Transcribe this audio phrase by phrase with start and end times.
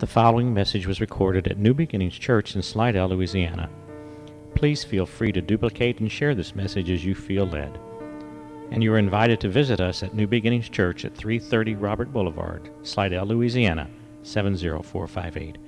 [0.00, 3.68] The following message was recorded at New Beginnings Church in Slidell, Louisiana.
[4.54, 7.78] Please feel free to duplicate and share this message as you feel led.
[8.70, 12.70] And you are invited to visit us at New Beginnings Church at 330 Robert Boulevard,
[12.82, 13.90] Slidell, Louisiana
[14.22, 15.58] 70458.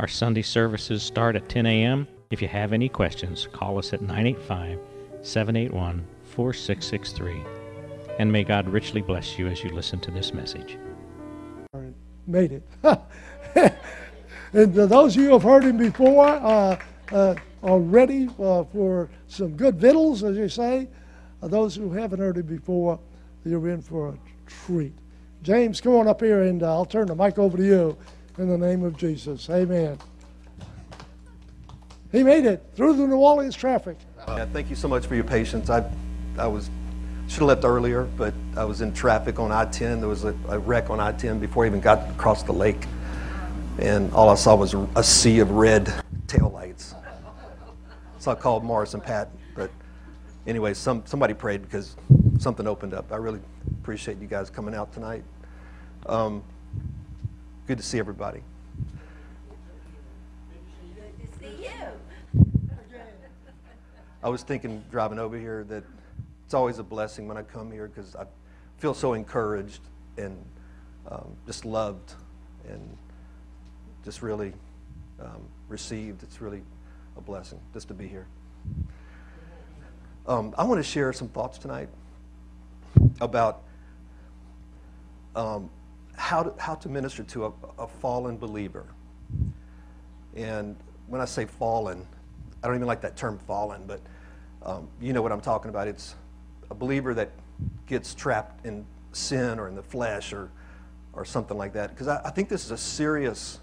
[0.00, 2.06] Our Sunday services start at 10 a.m.
[2.30, 4.80] If you have any questions, call us at 985
[5.22, 7.42] 781 4663.
[8.18, 10.76] And may God richly bless you as you listen to this message.
[12.26, 12.62] Made it.
[14.52, 16.78] and those of you who have heard him before uh,
[17.10, 20.88] uh, are ready uh, for some good victuals, as you say.
[21.42, 22.98] Uh, those who haven't heard him before,
[23.44, 24.92] you're in for a treat.
[25.42, 27.96] James, come on up here, and uh, I'll turn the mic over to you
[28.38, 29.50] in the name of Jesus.
[29.50, 29.98] Amen.
[32.12, 33.96] He made it through the New Orleans traffic.
[34.28, 35.70] Yeah, thank you so much for your patience.
[35.70, 35.84] I,
[36.38, 36.70] I was
[37.28, 40.00] should have left earlier, but I was in traffic on I-10.
[40.00, 42.84] There was a, a wreck on I-10 before I even got across the lake,
[43.78, 45.86] and all I saw was a, sea of red
[46.26, 46.94] taillights.
[48.18, 49.30] So I called Morris and Pat.
[49.54, 49.70] But
[50.46, 51.96] anyway, some somebody prayed because
[52.38, 53.12] something opened up.
[53.12, 53.40] I really
[53.80, 55.24] appreciate you guys coming out tonight.
[56.06, 56.42] Um,
[57.66, 58.42] good to see everybody.
[60.54, 61.70] Good to see you.
[64.22, 65.82] I was thinking driving over here that
[66.44, 68.24] it's always a blessing when I come here because I
[68.78, 69.80] feel so encouraged
[70.16, 70.36] and
[71.08, 72.14] um, just loved
[72.68, 72.96] and
[74.04, 74.52] just really
[75.20, 76.22] um, received.
[76.22, 76.62] It's really
[77.16, 78.26] a blessing just to be here.
[80.26, 81.88] Um, I want to share some thoughts tonight
[83.20, 83.62] about
[85.34, 85.70] um,
[86.16, 88.86] how, to, how to minister to a, a fallen believer.
[90.36, 92.06] And when I say fallen,
[92.62, 94.00] I don't even like that term fallen, but
[94.62, 95.88] um, you know what I'm talking about.
[95.88, 96.14] It's
[96.70, 97.30] a believer that
[97.86, 100.50] gets trapped in sin or in the flesh or,
[101.12, 101.90] or something like that.
[101.90, 103.58] Because I, I think this is a serious,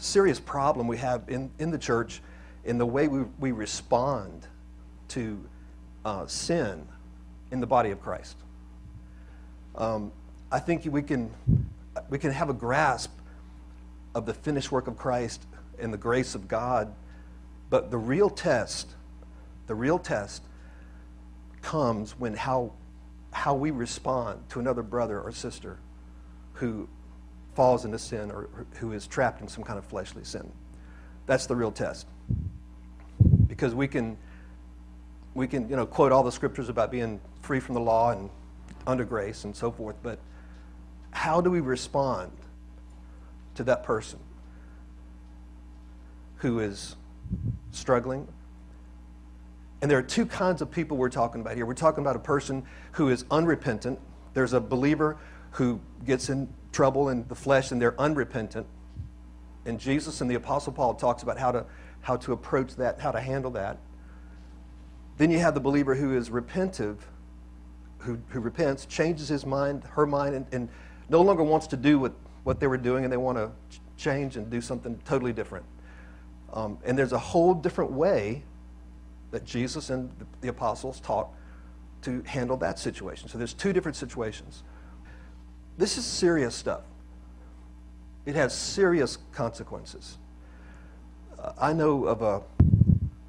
[0.00, 2.20] serious problem we have in, in the church
[2.64, 4.46] in the way we, we respond
[5.08, 5.42] to
[6.04, 6.86] uh, sin
[7.50, 8.36] in the body of Christ.
[9.74, 10.12] Um,
[10.52, 11.30] I think we can,
[12.08, 13.12] we can have a grasp
[14.14, 15.42] of the finished work of Christ
[15.78, 16.92] and the grace of God,
[17.70, 18.94] but the real test
[19.70, 20.42] the real test
[21.62, 22.72] comes when how,
[23.30, 25.78] how we respond to another brother or sister
[26.54, 26.88] who
[27.60, 30.50] falls into sin or who is trapped in some kind of fleshly sin.
[31.26, 32.06] That's the real test.
[33.48, 34.16] Because we can,
[35.34, 38.30] we can you know, quote all the scriptures about being free from the law and
[38.86, 40.18] under grace and so forth, but
[41.10, 42.32] how do we respond
[43.56, 44.18] to that person
[46.36, 46.96] who is
[47.72, 48.26] struggling
[49.82, 51.66] and there are two kinds of people we're talking about here.
[51.66, 53.98] We're talking about a person who is unrepentant.
[54.32, 55.18] There's a believer
[55.52, 58.66] who gets in trouble in the flesh and they're unrepentant.
[59.66, 61.66] And Jesus and the Apostle Paul talks about how to,
[62.00, 63.78] how to approach that, how to handle that.
[65.18, 66.96] Then you have the believer who is repentive,
[67.98, 70.68] who, who repents, changes his mind, her mind, and, and
[71.08, 72.12] no longer wants to do what,
[72.44, 73.50] what they were doing and they want to
[73.96, 75.66] change and do something totally different.
[76.52, 78.44] Um, and there's a whole different way
[79.30, 80.10] that Jesus and
[80.40, 81.28] the apostles taught
[82.02, 83.28] to handle that situation.
[83.28, 84.62] So there's two different situations.
[85.80, 86.82] This is serious stuff.
[88.26, 90.18] It has serious consequences.
[91.38, 92.42] Uh, I know of a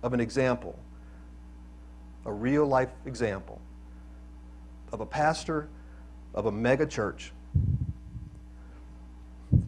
[0.03, 0.78] of an example,
[2.25, 3.62] a real life example
[4.91, 5.69] of a pastor
[6.34, 7.31] of a mega church,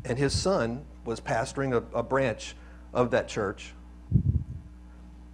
[0.03, 2.53] and his son was pastoring a, a branch
[2.93, 3.73] of that church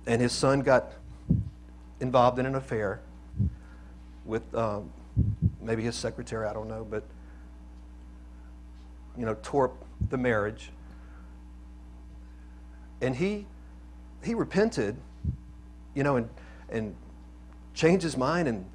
[0.05, 0.93] and his son got
[1.99, 3.01] involved in an affair
[4.23, 4.91] with um,
[5.59, 7.03] maybe his secretary, I don't know, but
[9.19, 9.71] you know, tore
[10.09, 10.71] the marriage.
[13.01, 13.45] And he
[14.23, 14.95] he repented,
[15.93, 16.29] you know, and
[16.69, 16.95] and
[17.73, 18.65] changed his mind and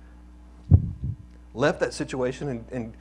[1.55, 2.95] left that situation and, and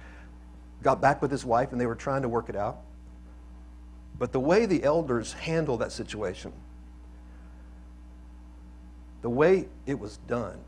[0.81, 2.77] got back with his wife and they were trying to work it out.
[4.17, 6.53] But the way the elders handled that situation
[9.23, 10.59] the way it was done,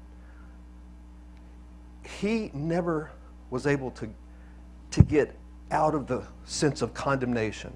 [2.19, 3.11] he never
[3.51, 4.09] was able to,
[4.91, 5.35] to get
[5.71, 7.73] out of the sense of condemnation,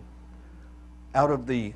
[1.15, 1.73] out of the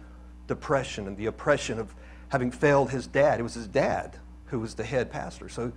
[0.47, 1.93] depression and the oppression of
[2.29, 3.39] having failed his dad.
[3.39, 5.49] It was his dad who was the head pastor.
[5.49, 5.71] So,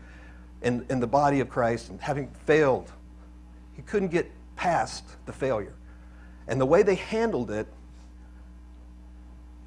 [0.62, 2.90] in, in the body of Christ, and having failed,
[3.74, 5.74] he couldn't get past the failure.
[6.48, 7.66] And the way they handled it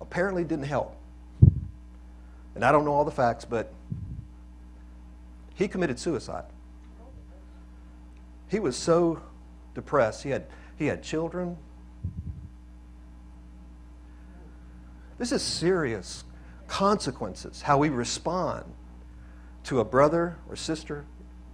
[0.02, 0.96] apparently didn't help.
[2.56, 3.72] And I don't know all the facts, but
[5.54, 6.46] he committed suicide.
[8.50, 9.22] He was so
[9.80, 10.24] depressed.
[10.24, 10.46] He had,
[10.78, 11.58] he had children.
[15.18, 16.26] This is serious
[16.68, 18.66] consequences, how we respond
[19.64, 21.06] to a brother or sister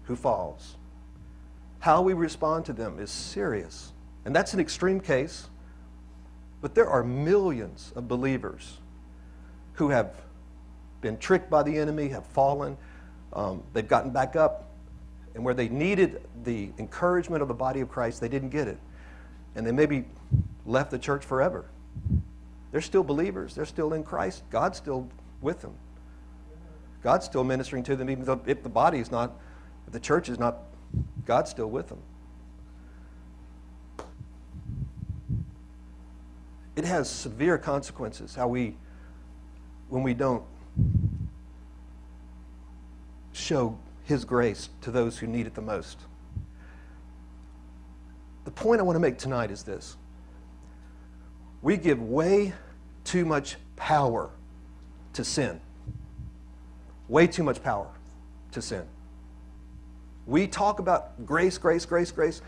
[0.03, 0.75] who falls.
[1.79, 3.93] How we respond to them is serious.
[4.25, 5.49] And that's an extreme case,
[6.61, 8.79] but there are millions of believers
[9.73, 10.15] who have
[11.01, 12.77] been tricked by the enemy, have fallen,
[13.33, 14.74] um, they've gotten back up,
[15.35, 18.79] and where they needed the encouragement of the body of Christ, they didn't get it.
[19.55, 20.05] And they maybe
[20.65, 21.65] left the church forever.
[22.71, 25.07] They're still believers, they're still in Christ, God's still
[25.41, 25.75] with them.
[27.03, 29.33] God's still ministering to them, even though if the body is not,
[29.85, 30.57] if the church is not,
[31.25, 31.99] God's still with them.
[36.75, 38.75] It has severe consequences how we,
[39.89, 40.43] when we don't
[43.33, 45.99] show His grace to those who need it the most.
[48.45, 49.97] The point I want to make tonight is this
[51.61, 52.53] we give way
[53.03, 54.29] too much power
[55.13, 55.59] to sin.
[57.07, 57.87] Way too much power
[58.51, 58.85] to sin.
[60.27, 62.41] We talk about grace, grace, grace, grace.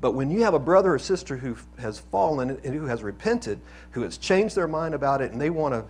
[0.00, 3.60] But when you have a brother or sister who has fallen and who has repented,
[3.92, 5.84] who has changed their mind about it, and they want to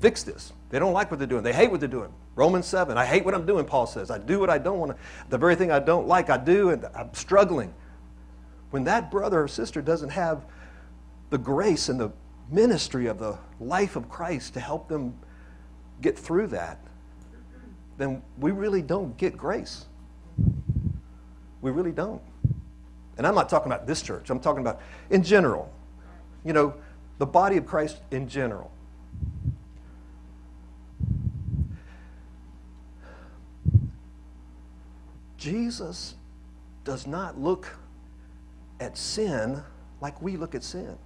[0.00, 1.42] fix this, they don't like what they're doing.
[1.42, 2.12] They hate what they're doing.
[2.34, 4.10] Romans 7, I hate what I'm doing, Paul says.
[4.10, 4.98] I do what I don't want to.
[5.28, 7.74] The very thing I don't like, I do, and I'm struggling.
[8.70, 10.46] When that brother or sister doesn't have
[11.28, 12.10] the grace and the
[12.50, 15.14] ministry of the life of Christ to help them
[16.00, 16.78] get through that,
[17.98, 19.84] then we really don't get grace.
[21.60, 22.22] We really don't.
[23.18, 24.80] And I'm not talking about this church, I'm talking about
[25.10, 25.70] in general.
[26.44, 26.74] You know,
[27.18, 28.70] the body of Christ in general.
[35.42, 36.14] Jesus
[36.84, 37.76] does not look
[38.78, 39.60] at sin
[40.00, 40.96] like we look at sin.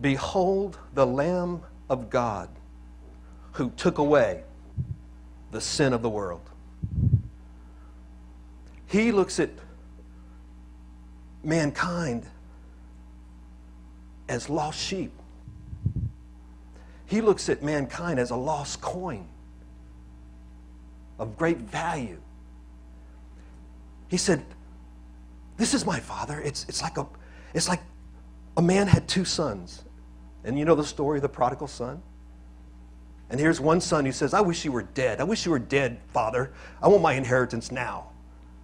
[0.00, 2.48] Behold the Lamb of God
[3.52, 4.42] who took away
[5.52, 6.50] the sin of the world.
[8.86, 9.50] He looks at
[11.44, 12.26] mankind
[14.28, 15.12] as lost sheep.
[17.12, 19.26] He looks at mankind as a lost coin
[21.18, 22.18] of great value.
[24.08, 24.42] He said,
[25.58, 26.40] This is my father.
[26.40, 27.06] It's, it's, like a,
[27.52, 27.82] it's like
[28.56, 29.84] a man had two sons.
[30.42, 32.00] And you know the story of the prodigal son?
[33.28, 35.20] And here's one son who says, I wish you were dead.
[35.20, 36.54] I wish you were dead, father.
[36.82, 38.08] I want my inheritance now.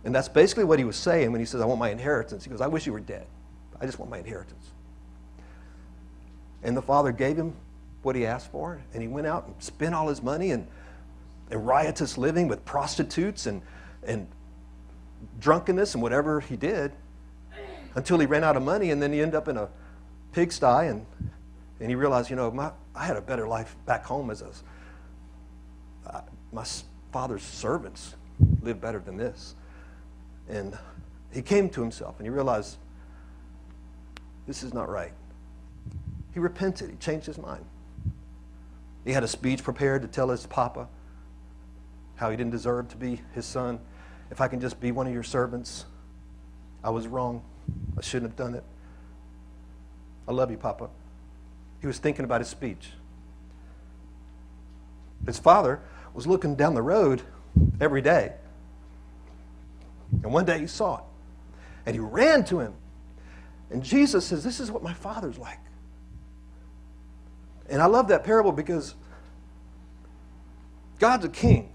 [0.05, 2.45] And that's basically what he was saying when he says, I want my inheritance.
[2.45, 3.27] He goes, I wish you were dead.
[3.79, 4.71] I just want my inheritance.
[6.63, 7.55] And the father gave him
[8.09, 10.67] what he asked for, and he went out and spent all his money and,
[11.51, 13.61] and riotous living with prostitutes and,
[14.03, 14.27] and
[15.39, 16.91] drunkenness and whatever he did
[17.95, 19.69] until he ran out of money, and then he ended up in a
[20.33, 21.05] pigsty and
[21.81, 24.51] and he realized, you know, my, I had a better life back home as a,
[26.07, 26.23] uh,
[26.53, 26.65] my
[27.13, 28.15] father's servants
[28.63, 29.55] lived better than this.
[30.49, 30.77] And
[31.33, 32.79] he came to himself and he realized,
[34.47, 35.13] this is not right.
[36.33, 37.65] He repented, he changed his mind.
[39.09, 40.87] He had a speech prepared to tell his papa
[42.17, 43.81] how he didn't deserve to be his son.
[44.31, 45.87] If I can just be one of your servants,
[46.85, 47.43] I was wrong.
[47.97, 48.65] I shouldn't have done it.
[50.29, 50.91] I love you, Papa.
[51.81, 52.91] He was thinking about his speech.
[55.25, 55.81] His father
[56.13, 57.23] was looking down the road
[57.81, 58.35] every day.
[60.23, 61.05] And one day he saw it.
[61.87, 62.75] And he ran to him.
[63.71, 65.61] And Jesus says, This is what my father's like.
[67.69, 68.95] And I love that parable because
[70.99, 71.73] God's a king.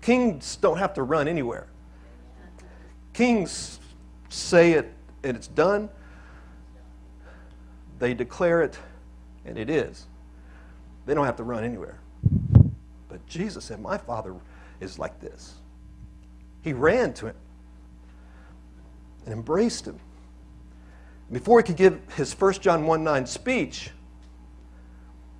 [0.00, 1.66] Kings don't have to run anywhere.
[3.12, 3.80] Kings
[4.28, 5.88] say it and it's done.
[7.98, 8.78] They declare it
[9.44, 10.06] and it is.
[11.06, 11.98] They don't have to run anywhere.
[13.08, 14.34] But Jesus said, My Father
[14.80, 15.54] is like this.
[16.62, 17.36] He ran to him
[19.24, 19.98] and embraced him.
[21.30, 23.90] Before he could give his 1 John 1 9 speech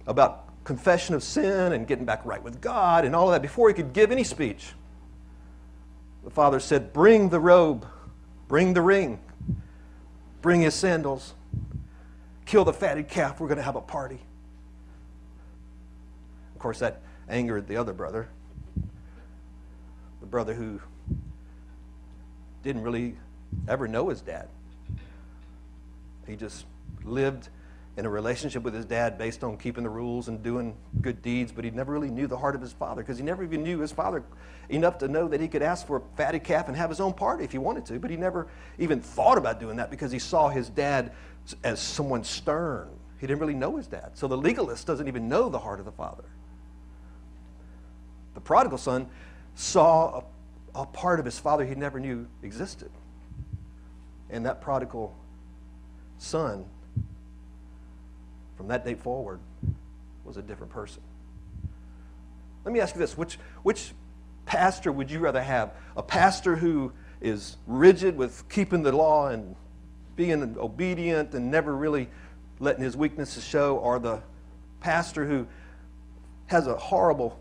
[0.09, 3.69] about confession of sin and getting back right with God and all of that, before
[3.69, 4.73] he could give any speech,
[6.25, 7.87] the Father said, Bring the robe,
[8.49, 9.21] bring the ring,
[10.43, 11.35] bring his sandals,
[12.47, 13.39] kill the fatted calf.
[13.39, 14.19] We're going to have a party.
[16.55, 18.29] Of course, that angered the other brother,
[20.21, 20.81] the brother who
[22.63, 23.17] didn't really
[23.69, 24.49] ever know his dad.
[26.27, 26.65] He just
[27.05, 27.49] lived
[27.99, 31.51] in a relationship with his dad based on keeping the rules and doing good deeds,
[31.51, 33.81] but he never really knew the heart of his father because he never even knew
[33.81, 34.23] his father
[34.69, 37.13] enough to know that he could ask for a fatted calf and have his own
[37.13, 37.99] party if he wanted to.
[37.99, 38.47] But he never
[38.79, 41.11] even thought about doing that because he saw his dad
[41.65, 42.89] as someone stern.
[43.19, 44.13] He didn't really know his dad.
[44.15, 46.25] So the legalist doesn't even know the heart of the father.
[48.35, 49.09] The prodigal son
[49.57, 50.23] saw
[50.77, 52.93] a, a part of his father he never knew existed.
[54.31, 55.17] And that prodigal
[56.19, 56.65] son
[58.59, 59.39] from that date forward
[60.25, 61.01] was a different person.
[62.65, 63.93] Let me ask you this which, which
[64.45, 65.73] pastor would you rather have?
[65.97, 69.55] A pastor who is rigid with keeping the law and
[70.17, 72.09] being obedient and never really
[72.59, 74.21] letting his weaknesses show, or the
[74.81, 75.47] pastor who
[76.47, 77.39] has a horrible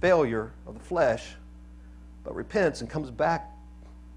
[0.00, 1.34] failure of the flesh
[2.24, 3.50] but repents and comes back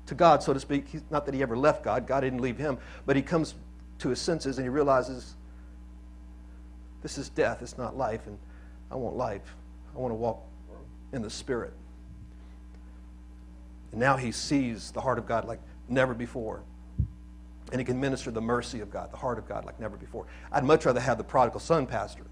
[0.08, 0.86] to God, so to speak?
[1.10, 3.56] Not that he ever left God, God didn't leave him, but he comes
[4.00, 5.36] to his senses and he realizes
[7.02, 8.38] this is death, it's not life, and
[8.92, 9.56] I want life.
[9.96, 10.44] I want to walk
[11.14, 11.74] in the Spirit.
[13.92, 16.64] And now he sees the heart of God like never before.
[17.72, 20.26] And he can minister the mercy of God, the heart of God like never before.
[20.52, 22.26] I'd much rather have the prodigal son pastor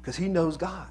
[0.00, 0.88] because he knows God.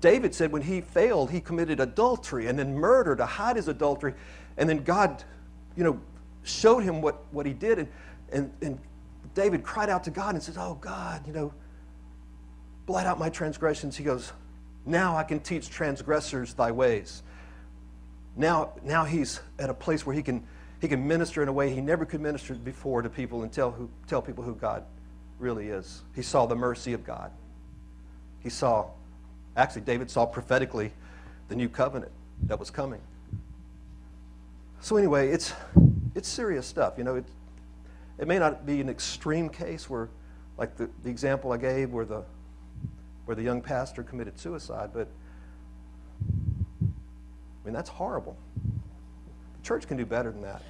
[0.00, 4.14] David said when he failed, he committed adultery and then murder to hide his adultery.
[4.56, 5.24] And then God,
[5.76, 6.00] you know,
[6.42, 7.78] showed him what, what he did.
[7.78, 7.88] And,
[8.32, 8.78] and, and
[9.34, 11.52] David cried out to God and says, Oh, God, you know,
[12.86, 13.96] blot out my transgressions.
[13.96, 14.32] He goes,
[14.86, 17.22] Now I can teach transgressors thy ways.
[18.36, 20.44] Now, now he's at a place where he can,
[20.80, 23.70] he can minister in a way he never could minister before to people and tell,
[23.70, 24.84] who, tell people who God
[25.38, 26.02] really is.
[26.14, 27.30] He saw the mercy of God.
[28.40, 28.90] He saw,
[29.56, 30.92] actually, David saw prophetically
[31.48, 32.12] the new covenant
[32.44, 33.00] that was coming.
[34.80, 35.54] So, anyway, it's,
[36.14, 36.94] it's serious stuff.
[36.98, 37.30] You know, it's,
[38.18, 40.08] it may not be an extreme case where,
[40.56, 42.22] like the, the example I gave, where the,
[43.24, 45.08] where the young pastor committed suicide, but
[46.30, 48.36] I mean, that's horrible.
[49.56, 50.62] The church can do better than that.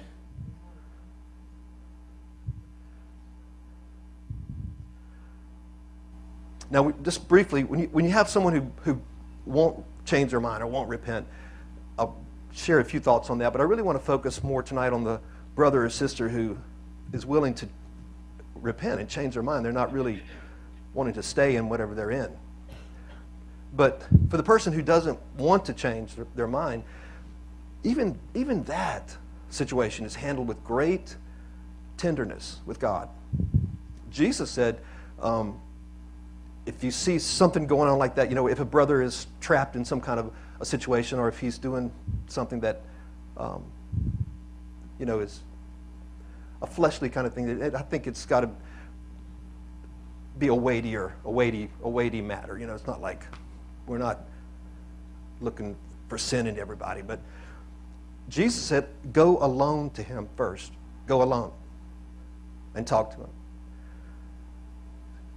[6.71, 9.01] Now, we, just briefly, when you, when you have someone who, who
[9.45, 11.27] won't change their mind or won't repent,
[11.99, 12.17] I'll
[12.51, 15.03] share a few thoughts on that, but I really want to focus more tonight on
[15.03, 15.19] the
[15.53, 16.57] brother or sister who
[17.13, 17.67] is willing to
[18.55, 19.65] repent and change their mind.
[19.65, 20.21] They're not really
[20.93, 22.31] wanting to stay in whatever they're in.
[23.75, 26.83] But for the person who doesn't want to change their, their mind,
[27.83, 29.15] even, even that
[29.49, 31.15] situation is handled with great
[31.97, 33.09] tenderness with God.
[34.09, 34.79] Jesus said,
[35.21, 35.59] um,
[36.65, 39.75] if you see something going on like that, you know, if a brother is trapped
[39.75, 41.91] in some kind of a situation or if he's doing
[42.27, 42.81] something that,
[43.37, 43.63] um,
[44.99, 45.41] you know, is
[46.61, 47.61] a fleshly kind of thing.
[47.75, 48.49] I think it's got to
[50.37, 52.57] be a weightier, a weighty, a weighty matter.
[52.57, 53.23] You know, it's not like
[53.87, 54.21] we're not
[55.41, 55.75] looking
[56.07, 57.19] for sin in everybody, but
[58.29, 60.71] Jesus said, "Go alone to him first.
[61.07, 61.51] Go alone
[62.73, 63.29] and talk to him."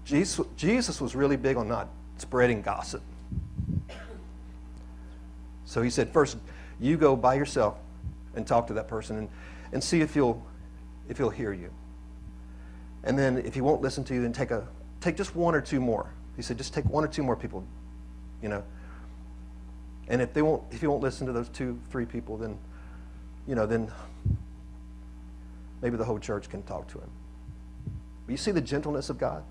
[0.04, 3.02] Jesus, Jesus was really big on not spreading gossip.
[5.66, 6.38] So he said, first,
[6.80, 7.76] you go by yourself
[8.34, 9.28] and talk to that person and,
[9.72, 10.42] and see if you'll
[11.08, 11.70] if he'll hear you.
[13.04, 14.66] And then if he won't listen to you, then take, a,
[15.00, 16.12] take just one or two more.
[16.36, 17.64] He said, just take one or two more people,
[18.42, 18.62] you know.
[20.08, 22.58] And if, they won't, if he won't listen to those two, three people, then,
[23.46, 23.90] you know, then
[25.82, 27.10] maybe the whole church can talk to him.
[28.26, 29.42] But you see the gentleness of God?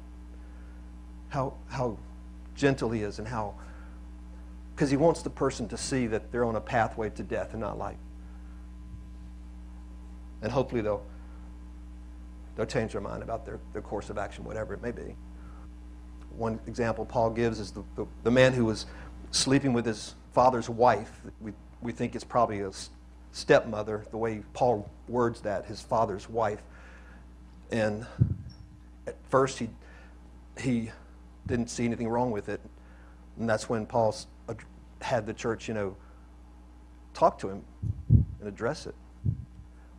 [1.29, 1.97] How, how
[2.55, 3.55] gentle he is and how,
[4.75, 7.61] because he wants the person to see that they're on a pathway to death and
[7.61, 7.97] not life.
[10.41, 11.03] And hopefully they'll
[12.57, 15.15] they'll change their mind about their, their course of action, whatever it may be.
[16.35, 18.87] One example Paul gives is the, the, the man who was
[19.31, 21.21] sleeping with his father's wife.
[21.39, 22.71] We, we think it's probably a
[23.31, 26.61] stepmother, the way Paul words that, his father's wife.
[27.71, 28.05] And
[29.05, 29.69] at first, he,
[30.59, 30.89] he
[31.45, 32.59] didn't see anything wrong with it.
[33.39, 34.15] And that's when Paul
[35.01, 35.95] had the church, you know,
[37.13, 37.63] talk to him
[38.09, 38.95] and address it.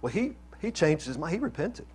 [0.02, 1.34] Well, he, he changed his mind.
[1.34, 1.86] He repented.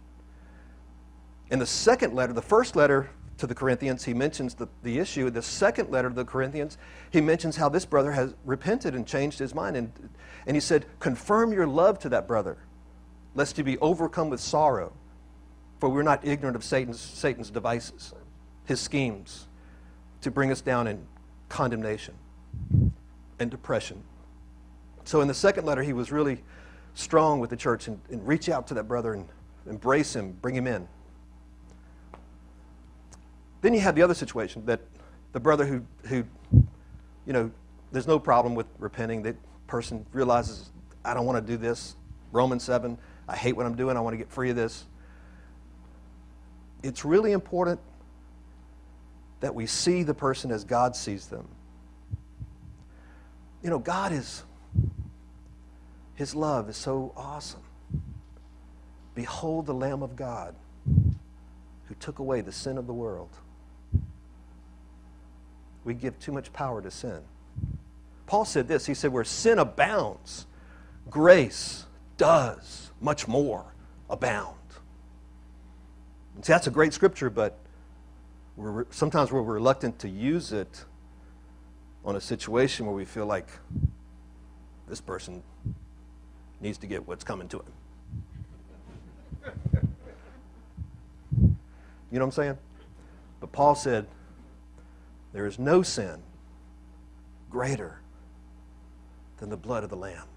[1.49, 5.27] In the second letter, the first letter to the Corinthians, he mentions the, the issue.
[5.27, 6.77] In the second letter to the Corinthians,
[7.11, 9.75] he mentions how this brother has repented and changed his mind.
[9.75, 9.91] And,
[10.45, 12.57] and he said, Confirm your love to that brother,
[13.35, 14.93] lest you be overcome with sorrow.
[15.79, 18.13] For we're not ignorant of Satan's, Satan's devices,
[18.65, 19.47] his schemes
[20.21, 21.05] to bring us down in
[21.49, 22.15] condemnation
[23.39, 24.01] and depression.
[25.03, 26.41] So in the second letter, he was really
[26.93, 29.27] strong with the church and, and reach out to that brother and
[29.67, 30.87] embrace him, bring him in.
[33.63, 34.81] Then you have the other situation that
[35.31, 36.25] the brother who, who
[37.25, 37.49] you know,
[37.93, 39.23] there's no problem with repenting.
[39.23, 40.69] The person realizes,
[41.05, 41.95] I don't want to do this.
[42.33, 42.97] Romans 7,
[43.29, 43.95] I hate what I'm doing.
[43.95, 44.83] I want to get free of this.
[46.83, 47.79] It's really important
[49.39, 51.47] that we see the person as God sees them.
[53.63, 54.43] You know, God is,
[56.15, 57.63] His love is so awesome.
[59.15, 60.53] Behold the Lamb of God
[60.85, 63.29] who took away the sin of the world.
[65.83, 67.21] We give too much power to sin.
[68.25, 70.45] Paul said this He said, Where sin abounds,
[71.09, 71.85] grace
[72.17, 73.65] does much more
[74.09, 74.57] abound.
[76.41, 77.57] See, that's a great scripture, but
[78.55, 80.85] we're, sometimes we're reluctant to use it
[82.03, 83.47] on a situation where we feel like
[84.87, 85.41] this person
[86.59, 87.73] needs to get what's coming to him.
[92.11, 92.57] You know what I'm saying?
[93.39, 94.05] But Paul said,
[95.33, 96.21] There is no sin
[97.49, 97.99] greater
[99.37, 100.27] than the blood of the Lamb.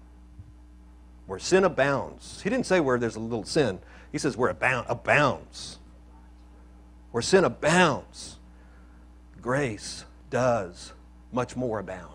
[1.27, 2.41] Where sin abounds.
[2.41, 3.79] He didn't say where there's a little sin,
[4.11, 5.79] he says where it abounds.
[7.11, 8.37] Where sin abounds,
[9.41, 10.93] grace does
[11.31, 12.13] much more abound.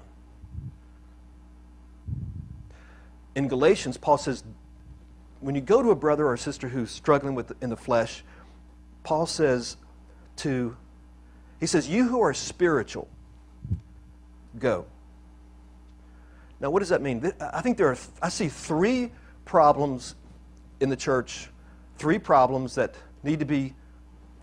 [3.35, 4.45] In Galatians, Paul says,
[5.41, 8.23] when you go to a brother or a sister who's struggling with in the flesh,
[9.03, 9.77] Paul says
[10.37, 10.77] to,
[11.62, 13.07] he says, you who are spiritual,
[14.59, 14.85] go.
[16.59, 17.33] Now, what does that mean?
[17.40, 19.12] I think there are, I see three
[19.45, 20.16] problems
[20.81, 21.50] in the church,
[21.99, 23.76] three problems that need to be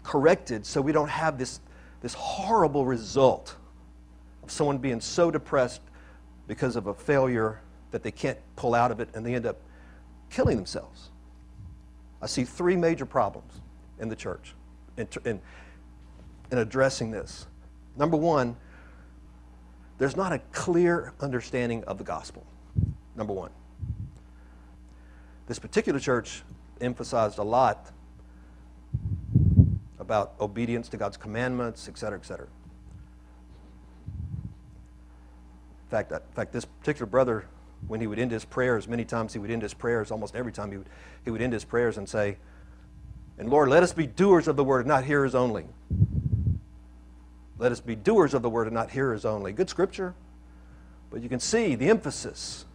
[0.02, 1.60] corrected so we don't have this,
[2.00, 3.54] this horrible result
[4.42, 5.82] of someone being so depressed
[6.48, 7.60] because of a failure
[7.92, 9.58] that they can't pull out of it and they end up
[10.30, 11.10] killing themselves.
[12.22, 13.60] I see three major problems
[14.00, 14.56] in the church
[14.96, 15.42] in, in,
[16.52, 17.48] in addressing this.
[17.96, 18.56] Number one,
[19.98, 22.46] there's not a clear understanding of the gospel.
[23.16, 23.52] Number one.
[25.48, 26.44] This particular church
[26.80, 27.92] emphasized a lot
[30.00, 32.48] about obedience to God's commandments, et cetera, et cetera.
[35.86, 37.46] In fact, in fact, this particular brother,
[37.88, 40.52] when he would end his prayers, many times he would end his prayers, almost every
[40.52, 40.90] time he would,
[41.26, 42.38] he would end his prayers and say,
[43.38, 45.66] And Lord, let us be doers of the word, not hearers only.
[47.60, 49.52] Let us be doers of the word and not hearers only.
[49.52, 50.16] Good scripture.
[51.12, 52.66] But you can see the emphasis.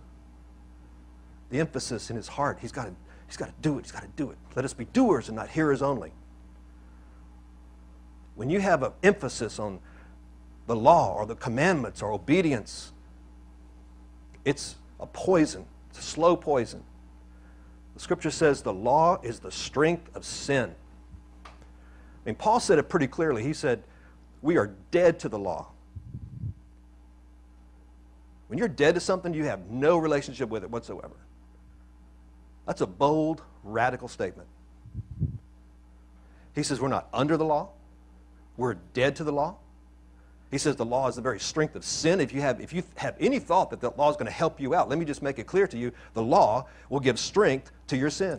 [1.51, 2.59] The emphasis in his heart.
[2.61, 2.94] He's got to,
[3.27, 3.83] he's got to do it.
[3.83, 4.37] He's got to do it.
[4.55, 6.12] Let us be doers and not hearers only.
[8.35, 9.81] When you have an emphasis on
[10.66, 12.92] the law or the commandments or obedience,
[14.44, 15.64] it's a poison.
[15.90, 16.83] It's a slow poison.
[17.94, 20.75] The scripture says the law is the strength of sin.
[21.47, 21.51] I
[22.27, 23.44] mean, Paul said it pretty clearly.
[23.44, 23.85] He said,
[24.45, 25.69] we are dead to the law.
[28.49, 31.17] When you're dead to something, you have no relationship with it whatsoever.
[32.67, 34.47] That's a bold, radical statement.
[36.55, 37.71] He says we're not under the law,
[38.59, 39.57] we're dead to the law.
[40.51, 42.21] He says the law is the very strength of sin.
[42.21, 44.61] If you have, if you have any thought that the law is going to help
[44.61, 47.73] you out, let me just make it clear to you the law will give strength
[47.89, 48.39] to your sin.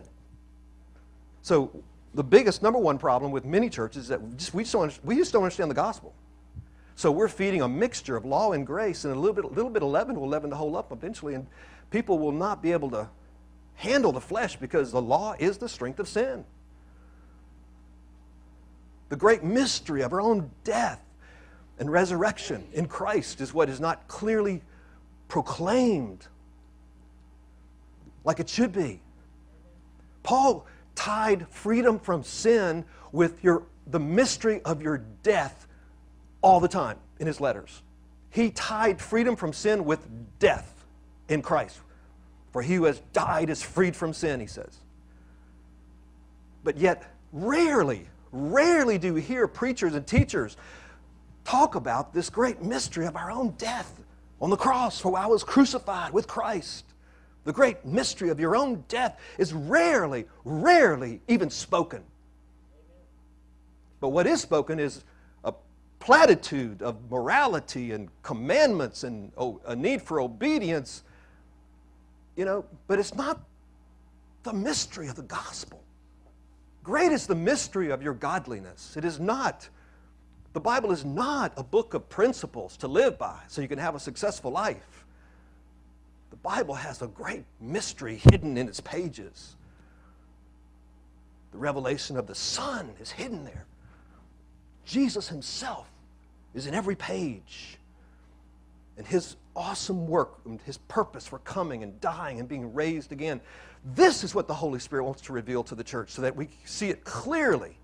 [1.42, 1.82] So
[2.16, 5.04] the biggest number one problem with many churches is that we just, we just, don't,
[5.04, 6.14] we just don't understand the gospel.
[6.94, 9.82] So we're feeding a mixture of law and grace, and a little bit, little bit
[9.82, 11.46] of leaven will leaven the whole up eventually, and
[11.90, 13.06] people will not be able to
[13.74, 16.42] handle the flesh because the law is the strength of sin.
[19.10, 21.04] The great mystery of our own death
[21.78, 24.62] and resurrection in Christ is what is not clearly
[25.28, 26.26] proclaimed
[28.24, 29.02] like it should be.
[30.22, 35.68] Paul tied freedom from sin with your, the mystery of your death
[36.42, 37.82] all the time in his letters.
[38.30, 40.00] He tied freedom from sin with
[40.40, 40.84] death
[41.28, 41.78] in Christ.
[42.52, 44.78] For he who has died is freed from sin, he says.
[46.64, 50.56] But yet, rarely, rarely do we hear preachers and teachers
[51.44, 54.02] talk about this great mystery of our own death
[54.40, 56.84] on the cross, for I was crucified with Christ.
[57.46, 62.02] The great mystery of your own death is rarely, rarely even spoken.
[64.00, 65.04] But what is spoken is
[65.44, 65.54] a
[66.00, 69.30] platitude of morality and commandments and
[69.64, 71.04] a need for obedience,
[72.34, 73.40] you know, but it's not
[74.42, 75.84] the mystery of the gospel.
[76.82, 78.96] Great is the mystery of your godliness.
[78.96, 79.68] It is not.
[80.52, 83.94] The Bible is not a book of principles to live by so you can have
[83.94, 85.05] a successful life.
[86.46, 89.56] Bible has a great mystery hidden in its pages.
[91.50, 93.66] The revelation of the Son is hidden there.
[94.84, 95.88] Jesus himself
[96.54, 97.78] is in every page.
[98.96, 103.40] And his awesome work and his purpose for coming and dying and being raised again.
[103.84, 106.48] This is what the Holy Spirit wants to reveal to the church so that we
[106.64, 107.76] see it clearly.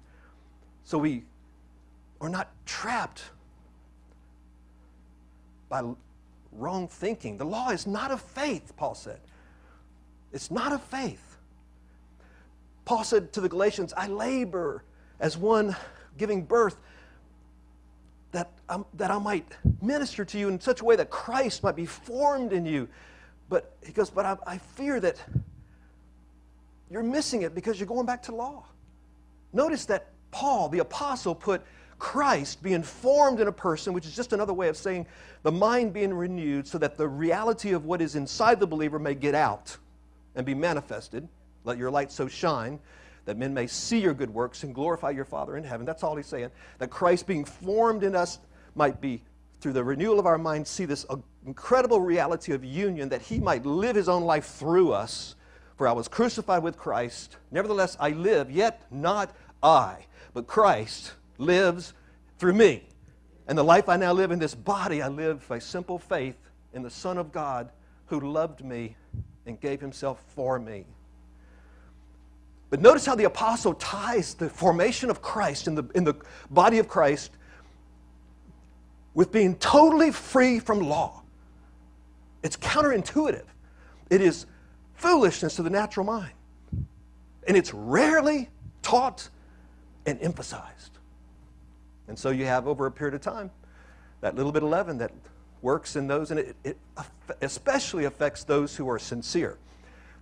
[0.84, 1.24] So we
[2.20, 3.24] are not trapped
[5.68, 5.82] by
[6.52, 7.38] wrong thinking.
[7.38, 9.20] The law is not of faith, Paul said.
[10.32, 11.36] It's not of faith.
[12.84, 14.82] Paul said to the Galatians, I labor
[15.20, 15.76] as one
[16.18, 16.76] giving birth
[18.32, 19.46] that, um, that I might
[19.80, 22.88] minister to you in such a way that Christ might be formed in you.
[23.48, 25.16] But he goes, But I, I fear that
[26.90, 28.64] you're missing it because you're going back to law.
[29.52, 31.62] Notice that Paul, the apostle, put
[32.02, 35.06] Christ being formed in a person, which is just another way of saying
[35.44, 39.14] the mind being renewed so that the reality of what is inside the believer may
[39.14, 39.76] get out
[40.34, 41.28] and be manifested.
[41.62, 42.80] Let your light so shine
[43.24, 45.86] that men may see your good works and glorify your Father in heaven.
[45.86, 46.50] That's all he's saying.
[46.78, 48.40] That Christ being formed in us
[48.74, 49.22] might be,
[49.60, 51.06] through the renewal of our minds, see this
[51.46, 55.36] incredible reality of union, that he might live his own life through us.
[55.76, 57.36] For I was crucified with Christ.
[57.52, 59.30] Nevertheless, I live, yet not
[59.62, 61.94] I, but Christ lives
[62.38, 62.84] through me.
[63.46, 66.36] And the life I now live in this body, I live by simple faith
[66.72, 67.70] in the Son of God
[68.06, 68.96] who loved me
[69.46, 70.84] and gave himself for me.
[72.70, 76.14] But notice how the apostle ties the formation of Christ in the, in the
[76.50, 77.30] body of Christ
[79.14, 81.22] with being totally free from law.
[82.42, 83.44] It's counterintuitive.
[84.08, 84.46] It is
[84.94, 86.32] foolishness to the natural mind.
[87.46, 88.48] And it's rarely
[88.80, 89.28] taught
[90.06, 90.91] and emphasized.
[92.12, 93.50] And so you have over a period of time
[94.20, 95.12] that little bit of leaven that
[95.62, 96.76] works in those, and it, it
[97.40, 99.56] especially affects those who are sincere,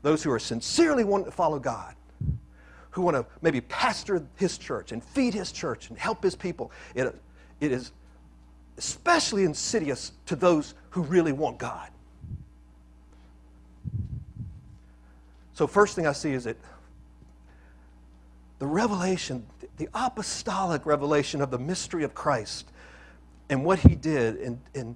[0.02, 1.96] those who are sincerely wanting to follow God
[2.92, 6.70] who want to maybe pastor his church and feed his church and help his people.
[6.94, 7.12] It,
[7.58, 7.90] it is
[8.78, 11.88] especially insidious to those who really want God.
[15.54, 16.56] So, first thing I see is that
[18.60, 19.44] the revelation,
[19.80, 22.70] the apostolic revelation of the mystery of Christ
[23.48, 24.94] and what he did in, in,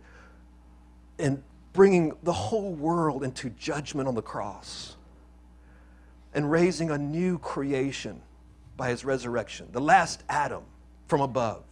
[1.19, 1.43] in
[1.73, 4.97] bringing the whole world into judgment on the cross
[6.35, 8.21] and raising a new creation
[8.77, 10.65] by his resurrection, the last Adam
[11.09, 11.63] from above,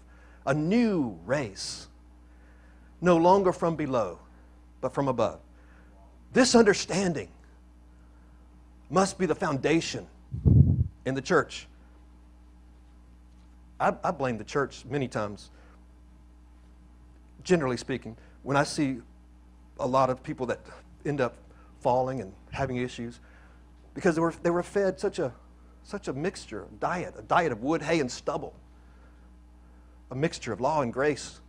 [0.47, 1.89] a new race,
[3.03, 4.19] no longer from below,
[4.81, 5.39] but from above.
[6.33, 7.29] This understanding
[8.89, 10.07] must be the foundation
[11.05, 11.67] in the church.
[13.83, 15.51] I, I, blame the church many times,
[17.43, 18.99] generally speaking, when I see
[19.81, 20.61] a lot of people that
[21.05, 21.35] end up
[21.81, 23.19] falling and having issues
[23.95, 25.33] because they were, they were fed such a,
[25.83, 28.55] such a mixture, a diet, a diet of wood, hay, and stubble,
[30.13, 31.41] a mixture of law and grace.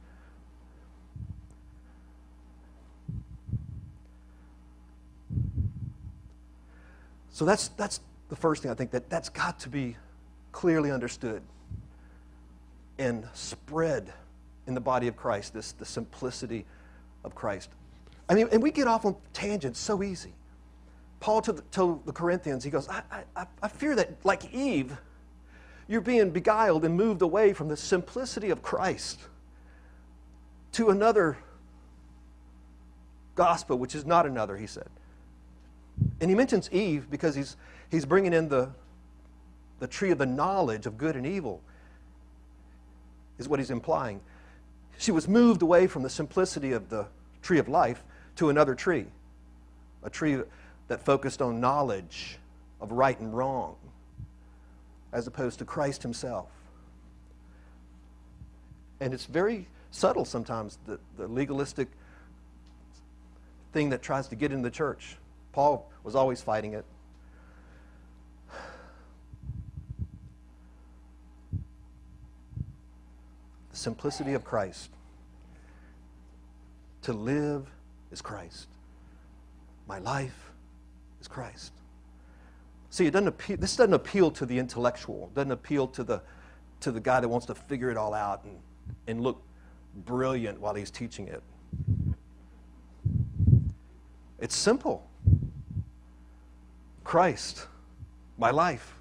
[7.29, 9.97] So that's, that's the first thing I think that that's got to be
[10.51, 11.43] clearly understood
[12.97, 14.13] and spread
[14.67, 16.65] in the body of Christ, this the simplicity
[17.23, 17.69] of Christ.
[18.29, 20.33] I mean, and we get off on tangents so easy.
[21.19, 23.01] Paul told the, the Corinthians, he goes, I,
[23.35, 24.97] I, I fear that, like Eve,
[25.87, 29.19] you're being beguiled and moved away from the simplicity of Christ
[30.73, 31.37] to another
[33.35, 34.89] gospel, which is not another, he said.
[36.19, 37.57] And he mentions Eve because he's,
[37.89, 38.69] he's bringing in the,
[39.79, 41.61] the tree of the knowledge of good and evil,
[43.37, 44.21] is what he's implying.
[44.97, 47.07] She was moved away from the simplicity of the
[47.41, 48.03] tree of life
[48.37, 49.05] to another tree,
[50.03, 50.41] a tree
[50.87, 52.37] that focused on knowledge
[52.79, 53.75] of right and wrong
[55.11, 56.49] as opposed to Christ Himself.
[58.99, 61.87] And it's very subtle sometimes, the, the legalistic
[63.71, 65.17] thing that tries to get in the church.
[65.51, 66.85] Paul was always fighting it.
[73.83, 74.89] Simplicity of Christ.
[77.03, 77.67] To live
[78.11, 78.69] is Christ.
[79.87, 80.51] My life
[81.19, 81.73] is Christ.
[82.89, 86.21] See, it doesn't appeal, this doesn't appeal to the intellectual, it doesn't appeal to the,
[86.79, 88.57] to the guy that wants to figure it all out and,
[89.07, 89.41] and look
[90.05, 91.43] brilliant while he's teaching it.
[94.39, 95.09] It's simple.
[97.03, 97.67] Christ,
[98.37, 98.95] my life.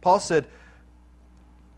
[0.00, 0.46] Paul said,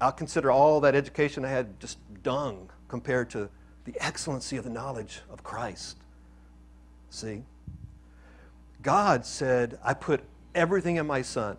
[0.01, 3.49] I'll consider all that education I had just dung compared to
[3.87, 5.97] the excellency of the knowledge of Christ.
[7.09, 7.43] See?
[8.83, 10.21] God said, I put
[10.55, 11.57] everything in my son,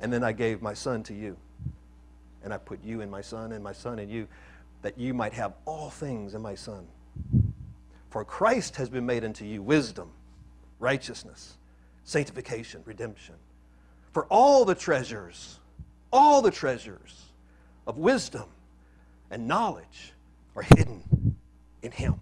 [0.00, 1.38] and then I gave my son to you.
[2.42, 4.26] and I put you in my Son, and my Son in you,
[4.82, 6.86] that you might have all things in my Son.
[8.10, 10.10] For Christ has been made unto you wisdom,
[10.78, 11.58] righteousness,
[12.04, 13.34] sanctification, redemption.
[14.12, 15.58] For all the treasures,
[16.12, 17.24] all the treasures
[17.86, 18.44] of wisdom
[19.30, 20.12] and knowledge
[20.56, 21.36] are hidden
[21.82, 22.20] in Him.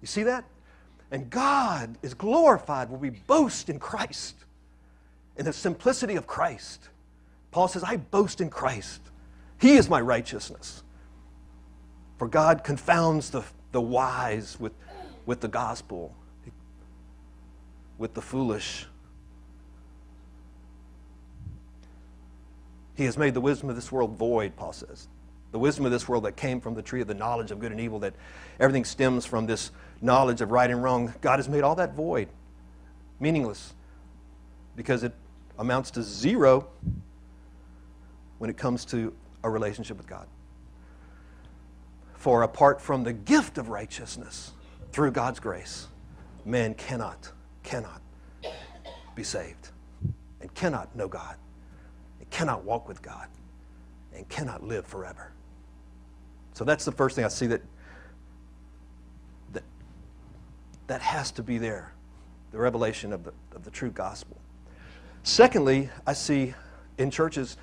[0.00, 0.44] You see that?
[1.10, 4.36] And God is glorified when we boast in Christ,
[5.36, 6.88] in the simplicity of Christ.
[7.50, 9.00] Paul says, I boast in Christ.
[9.58, 10.82] He is my righteousness.
[12.16, 13.42] For God confounds the,
[13.72, 14.72] the wise with,
[15.26, 16.14] with the gospel,
[17.98, 18.86] with the foolish.
[23.00, 25.08] He has made the wisdom of this world void, Paul says.
[25.52, 27.72] The wisdom of this world that came from the tree of the knowledge of good
[27.72, 28.12] and evil, that
[28.60, 29.70] everything stems from this
[30.02, 31.14] knowledge of right and wrong.
[31.22, 32.28] God has made all that void,
[33.18, 33.72] meaningless,
[34.76, 35.14] because it
[35.58, 36.68] amounts to zero
[38.36, 40.26] when it comes to a relationship with God.
[42.16, 44.52] For apart from the gift of righteousness
[44.92, 45.88] through God's grace,
[46.44, 47.32] man cannot,
[47.62, 48.02] cannot
[49.14, 49.70] be saved
[50.42, 51.36] and cannot know God
[52.30, 53.28] cannot walk with God
[54.14, 55.32] and cannot live forever.
[56.54, 57.62] So that's the first thing I see that
[59.52, 59.62] that,
[60.86, 61.92] that has to be there
[62.50, 64.36] the revelation of the, of the true gospel.
[65.22, 66.54] Secondly, I see
[66.98, 67.56] in churches,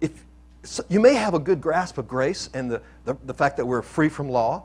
[0.00, 0.24] if
[0.64, 3.66] so you may have a good grasp of grace and the, the, the fact that
[3.66, 4.64] we're free from law,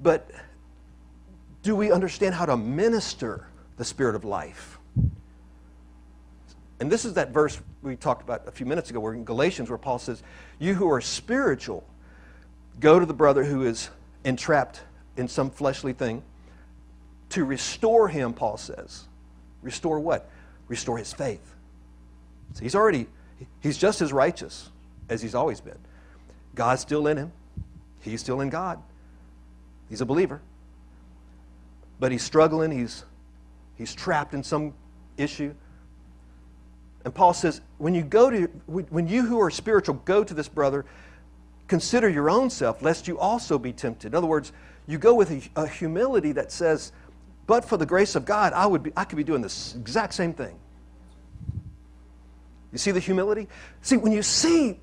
[0.00, 0.30] but
[1.62, 4.73] do we understand how to minister the spirit of life?
[6.80, 9.68] And this is that verse we talked about a few minutes ago, where in Galatians,
[9.68, 10.22] where Paul says,
[10.58, 11.84] You who are spiritual,
[12.80, 13.90] go to the brother who is
[14.24, 14.80] entrapped
[15.16, 16.22] in some fleshly thing
[17.30, 19.04] to restore him, Paul says.
[19.62, 20.30] Restore what?
[20.68, 21.54] Restore his faith.
[22.52, 23.06] So he's already,
[23.60, 24.70] he's just as righteous
[25.08, 25.78] as he's always been.
[26.54, 27.32] God's still in him,
[28.00, 28.80] he's still in God.
[29.88, 30.40] He's a believer.
[32.00, 33.04] But he's struggling, he's,
[33.76, 34.74] he's trapped in some
[35.16, 35.54] issue.
[37.04, 40.48] And Paul says, when you go to, when you who are spiritual go to this
[40.48, 40.86] brother,
[41.68, 44.08] consider your own self, lest you also be tempted.
[44.12, 44.52] In other words,
[44.86, 46.92] you go with a, a humility that says,
[47.46, 50.14] but for the grace of God, I, would be, I could be doing this exact
[50.14, 50.56] same thing.
[52.72, 53.48] You see the humility?
[53.82, 54.80] See, when you see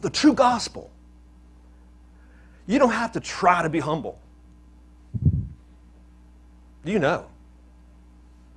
[0.00, 0.90] the true gospel,
[2.66, 4.18] you don't have to try to be humble.
[6.84, 7.26] Do you know,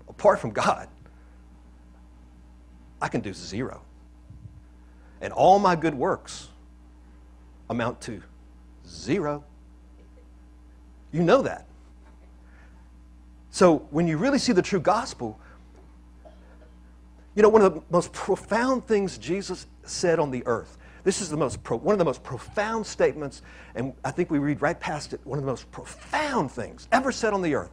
[0.08, 0.88] apart from God,
[3.01, 3.81] I can do zero.
[5.21, 6.49] And all my good works
[7.69, 8.21] amount to
[8.88, 9.43] zero.
[11.12, 11.65] You know that.
[13.49, 15.39] So when you really see the true gospel,
[17.36, 21.29] you know, one of the most profound things Jesus said on the earth, this is
[21.29, 23.41] the most pro, one of the most profound statements,
[23.75, 27.12] and I think we read right past it, one of the most profound things ever
[27.12, 27.71] said on the earth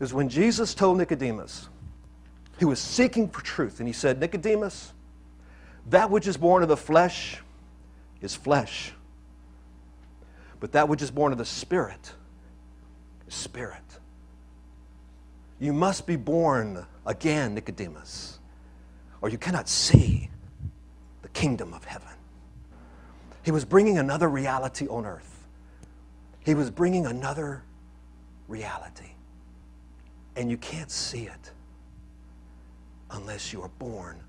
[0.00, 1.68] is when Jesus told Nicodemus,
[2.58, 3.78] he was seeking for truth.
[3.78, 4.92] And he said, Nicodemus,
[5.90, 7.40] that which is born of the flesh
[8.20, 8.92] is flesh.
[10.60, 12.12] But that which is born of the Spirit
[13.28, 13.82] is spirit.
[15.60, 18.38] You must be born again, Nicodemus,
[19.20, 20.28] or you cannot see
[21.22, 22.08] the kingdom of heaven.
[23.44, 25.46] He was bringing another reality on earth.
[26.44, 27.62] He was bringing another
[28.46, 29.12] reality.
[30.36, 31.52] And you can't see it
[33.10, 34.20] unless you are born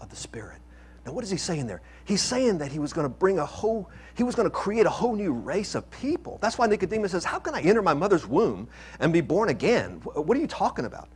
[0.00, 0.58] of the Spirit.
[1.04, 1.82] Now, what is he saying there?
[2.04, 4.86] He's saying that he was going to bring a whole, he was going to create
[4.86, 6.38] a whole new race of people.
[6.42, 10.00] That's why Nicodemus says, How can I enter my mother's womb and be born again?
[10.02, 11.08] What are you talking about?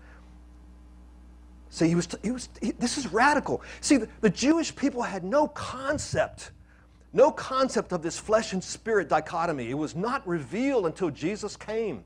[1.71, 3.63] See, he was, he was he, this is radical.
[3.81, 6.53] See, the, the Jewish people had no concept,
[7.13, 9.71] no concept of this flesh and spirit dichotomy.
[9.71, 12.05] It was not revealed until Jesus came.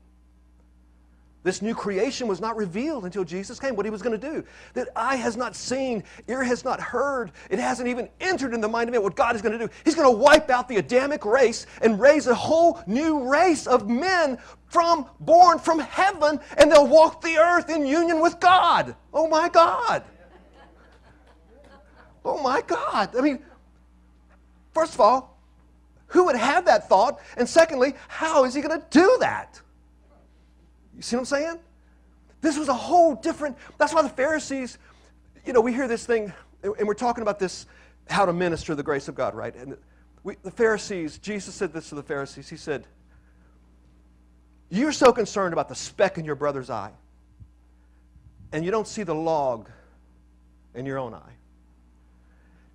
[1.45, 4.43] This new creation was not revealed until Jesus came, what he was going to do.
[4.73, 8.67] That eye has not seen, ear has not heard, it hasn't even entered in the
[8.67, 9.71] mind of man what God is going to do.
[9.83, 13.87] He's going to wipe out the Adamic race and raise a whole new race of
[13.87, 18.95] men from born from heaven, and they'll walk the earth in union with God.
[19.13, 20.03] Oh my God.
[22.25, 23.15] Oh my God.
[23.15, 23.37] I mean,
[24.73, 25.39] first of all,
[26.07, 27.19] who would have that thought?
[27.37, 29.61] And secondly, how is he going to do that?
[30.95, 31.59] You see what I'm saying?
[32.41, 34.77] This was a whole different, that's why the Pharisees,
[35.45, 36.31] you know, we hear this thing,
[36.63, 37.65] and we're talking about this,
[38.09, 39.55] how to minister the grace of God, right?
[39.55, 39.77] And
[40.23, 42.49] we, the Pharisees, Jesus said this to the Pharisees.
[42.49, 42.87] He said,
[44.69, 46.91] You're so concerned about the speck in your brother's eye,
[48.51, 49.69] and you don't see the log
[50.73, 51.33] in your own eye.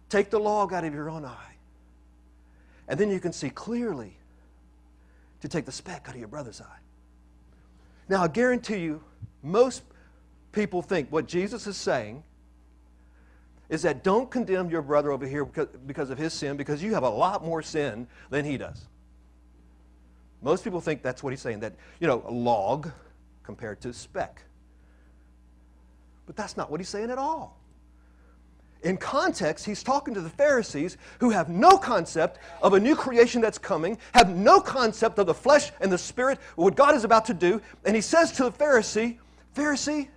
[0.09, 1.55] Take the log out of your own eye.
[2.89, 4.17] And then you can see clearly
[5.43, 6.79] to take the speck out of your brother's eye.
[8.11, 9.01] Now, I guarantee you,
[9.41, 9.85] most
[10.51, 12.25] people think what Jesus is saying
[13.69, 17.05] is that don't condemn your brother over here because, of his sin, because you have
[17.05, 18.85] a lot more sin than he does.
[20.43, 22.91] Most people think that's what he's saying, that, you know, a log
[23.45, 24.43] compared to speck.
[26.27, 27.60] But that's not what he's saying at all.
[28.83, 33.43] In context, he's talking to the Pharisees who have no concept of a new creation
[33.43, 37.27] that's coming, have no concept of the flesh and the spirit, what God is about
[37.27, 37.61] to do.
[37.85, 39.19] And he says to the Pharisee,
[39.55, 40.09] Pharisee,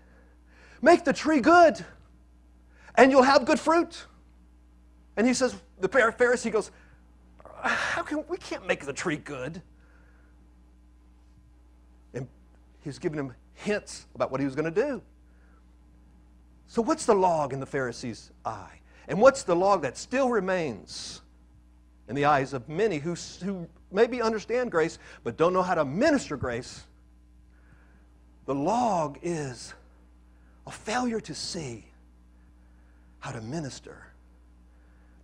[0.82, 1.84] make the tree good,
[2.96, 4.06] and you'll have good fruit.
[5.18, 6.72] And he says, the Pharisee goes,
[7.62, 9.62] How can we can't make the tree good?
[12.14, 12.28] And
[12.82, 15.02] he's giving him hints about what he was going to do.
[16.74, 18.80] So, what's the log in the Pharisee's eye?
[19.08, 21.22] And what's the log that still remains
[22.08, 25.86] in the eyes of many who, who maybe understand grace but don't know how to
[25.86, 26.82] minister grace?
[28.48, 29.76] The log is
[30.66, 31.86] a failure to see
[33.20, 34.08] how to minister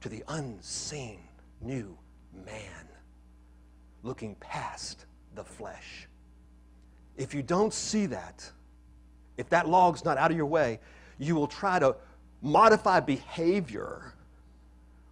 [0.01, 1.17] to the unseen
[1.61, 1.97] new
[2.45, 2.87] man
[4.03, 6.07] looking past the flesh.
[7.17, 8.47] If you don't see that,
[9.35, 10.79] if that log's not out of your way,
[11.19, 11.95] you will try to
[12.41, 14.13] modify behavior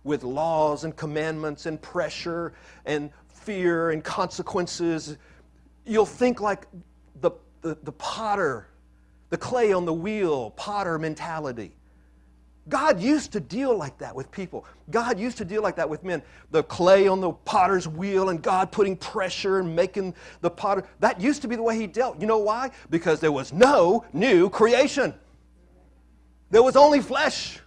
[0.03, 2.53] with laws and commandments and pressure
[2.85, 5.17] and fear and consequences.
[5.85, 6.65] You'll think like
[7.19, 8.67] the, the, the potter,
[9.29, 11.73] the clay on the wheel, potter mentality.
[12.69, 14.65] God used to deal like that with people.
[14.89, 16.21] God used to deal like that with men.
[16.51, 20.83] The clay on the potter's wheel and God putting pressure and making the potter.
[20.99, 22.19] That used to be the way he dealt.
[22.19, 22.71] You know why?
[22.89, 25.13] Because there was no new creation.
[26.49, 27.59] There was only flesh.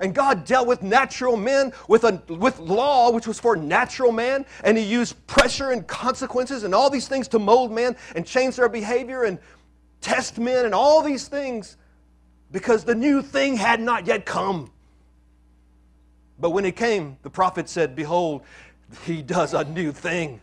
[0.00, 4.44] And God dealt with natural men with, a, with law, which was for natural man,
[4.64, 8.56] and He used pressure and consequences and all these things to mold men and change
[8.56, 9.38] their behavior and
[10.00, 11.76] test men and all these things
[12.50, 14.72] because the new thing had not yet come.
[16.38, 18.42] But when it came, the prophet said, Behold,
[19.04, 20.40] He does a new thing.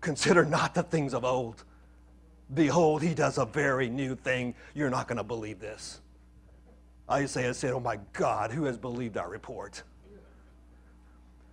[0.00, 1.62] Consider not the things of old.
[2.54, 4.54] Behold, He does a very new thing.
[4.74, 6.00] You're not going to believe this.
[7.10, 9.82] Isaiah said, Oh my God, who has believed our report?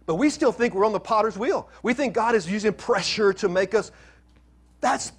[0.06, 1.70] But we still think we're on the potter's wheel.
[1.84, 3.92] We think God is using pressure to make us.
[4.82, 5.12] That's,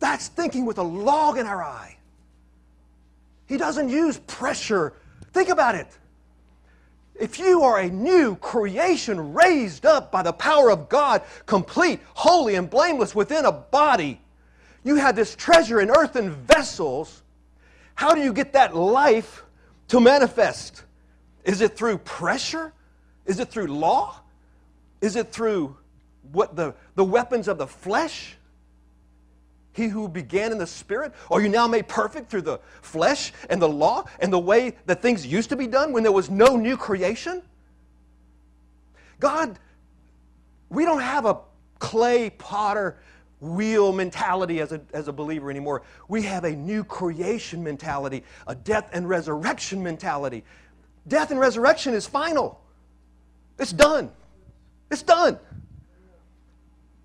[0.00, 1.96] that's thinking with a log in our eye.
[3.46, 4.94] He doesn't use pressure.
[5.32, 5.86] Think about it.
[7.14, 12.54] If you are a new creation raised up by the power of God, complete, holy,
[12.54, 14.20] and blameless within a body,
[14.82, 17.22] you have this treasure in earthen vessels.
[17.94, 19.44] How do you get that life
[19.92, 20.84] to manifest?
[21.44, 22.72] Is it through pressure?
[23.26, 24.20] Is it through law?
[25.02, 25.76] Is it through
[26.32, 28.38] what the, the weapons of the flesh?
[29.74, 31.12] He who began in the spirit?
[31.30, 35.02] Are you now made perfect through the flesh and the law and the way that
[35.02, 37.42] things used to be done when there was no new creation?
[39.20, 39.58] God,
[40.70, 41.36] we don't have a
[41.78, 42.96] clay potter
[43.42, 45.82] wheel mentality as a, as a believer anymore.
[46.08, 50.44] We have a new creation mentality, a death and resurrection mentality.
[51.08, 52.60] Death and resurrection is final,
[53.58, 54.10] it's done.
[54.90, 55.38] It's done.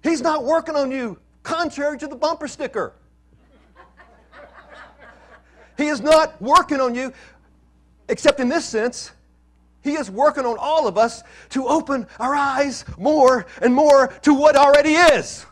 [0.04, 2.94] He's not working on you contrary to the bumper sticker.
[5.78, 7.14] He is not working on you,
[8.10, 9.12] except in this sense.
[9.82, 14.34] He is working on all of us to open our eyes more and more to
[14.34, 15.46] what already is.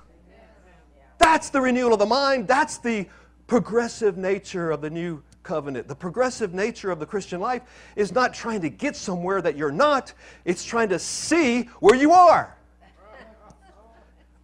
[1.18, 2.48] That's the renewal of the mind.
[2.48, 3.08] That's the
[3.48, 5.88] progressive nature of the new covenant.
[5.88, 7.62] The progressive nature of the Christian life
[7.96, 12.12] is not trying to get somewhere that you're not, it's trying to see where you
[12.12, 12.58] are.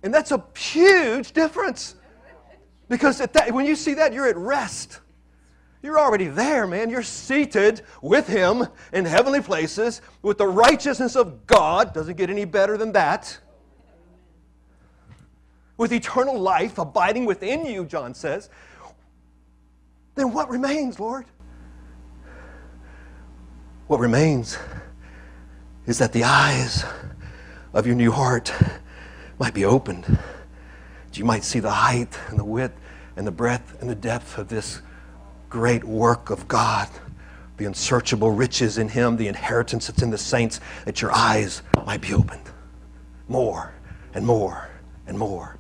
[0.04, 1.96] And that's a huge difference.
[2.88, 5.00] Because that, when you see that, you're at rest.
[5.84, 6.90] You're already there, man.
[6.90, 11.94] You're seated with Him in heavenly places with the righteousness of God.
[11.94, 13.40] Doesn't get any better than that
[15.78, 18.50] with eternal life abiding within you, John says,
[20.16, 21.26] then what remains, Lord?
[23.88, 24.58] What remains
[25.86, 26.86] is that the eyes
[27.74, 28.54] of your new heart
[29.40, 30.06] might be opened.
[30.06, 32.80] That you might see the height and the width
[33.16, 34.82] and the breadth and the depth of this
[35.50, 36.88] great work of God,
[37.58, 42.02] the unsearchable riches in Him, the inheritance that's in the saints, that your eyes might
[42.02, 42.44] be opened
[43.28, 43.74] more
[44.14, 44.70] and more
[45.08, 45.58] and more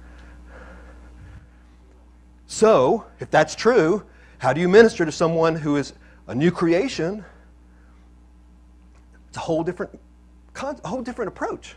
[2.52, 4.04] so, if that's true,
[4.40, 5.94] how do you minister to someone who is
[6.28, 7.24] a new creation
[9.30, 9.98] It's a whole different,
[10.62, 11.76] a whole different approach.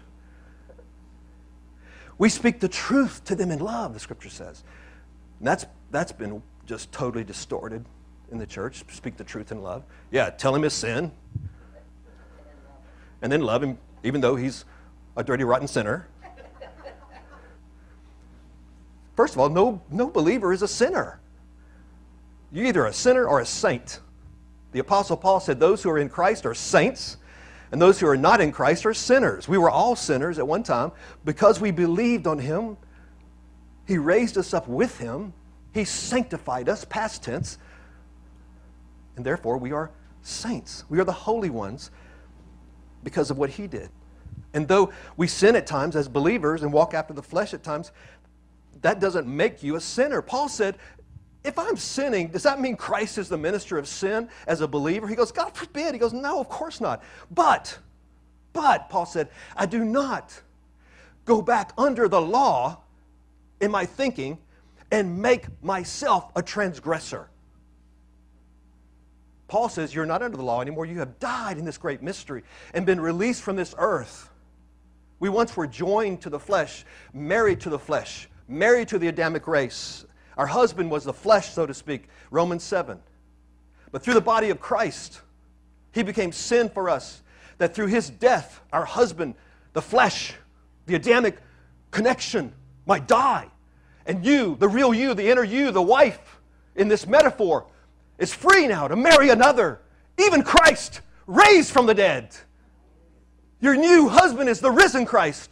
[2.18, 4.64] We speak the truth to them in love, the scripture says.
[5.38, 7.84] And that's, that's been just totally distorted
[8.32, 8.82] in the church.
[8.90, 9.84] Speak the truth in love.
[10.10, 11.12] Yeah, tell him his sin.
[13.22, 14.64] And then love him, even though he's
[15.16, 16.08] a dirty, rotten sinner.
[19.16, 21.20] First of all, no, no believer is a sinner.
[22.52, 24.00] You're either a sinner or a saint.
[24.72, 27.16] The Apostle Paul said those who are in Christ are saints,
[27.70, 29.48] and those who are not in Christ are sinners.
[29.48, 30.92] We were all sinners at one time.
[31.24, 32.76] Because we believed on Him,
[33.86, 35.32] He raised us up with Him,
[35.72, 37.58] He sanctified us, past tense,
[39.16, 39.90] and therefore we are
[40.22, 40.84] saints.
[40.88, 41.90] We are the holy ones
[43.04, 43.90] because of what He did.
[44.54, 47.90] And though we sin at times as believers and walk after the flesh at times,
[48.82, 50.22] that doesn't make you a sinner.
[50.22, 50.76] Paul said,
[51.44, 55.06] if I'm sinning, does that mean Christ is the minister of sin as a believer?
[55.06, 55.92] He goes, God forbid.
[55.92, 57.02] He goes, no, of course not.
[57.30, 57.78] But,
[58.52, 60.40] but, Paul said, I do not
[61.26, 62.80] go back under the law
[63.60, 64.38] in my thinking
[64.90, 67.28] and make myself a transgressor.
[69.48, 70.86] Paul says, You're not under the law anymore.
[70.86, 74.30] You have died in this great mystery and been released from this earth.
[75.20, 79.46] We once were joined to the flesh, married to the flesh, married to the Adamic
[79.46, 80.04] race.
[80.36, 82.98] Our husband was the flesh, so to speak, Romans 7.
[83.92, 85.20] But through the body of Christ,
[85.92, 87.22] he became sin for us,
[87.58, 89.34] that through his death, our husband,
[89.72, 90.34] the flesh,
[90.86, 91.38] the Adamic
[91.90, 92.52] connection,
[92.86, 93.48] might die.
[94.06, 96.40] And you, the real you, the inner you, the wife,
[96.74, 97.66] in this metaphor,
[98.18, 99.80] is free now to marry another,
[100.18, 102.36] even Christ, raised from the dead.
[103.60, 105.50] Your new husband is the risen Christ.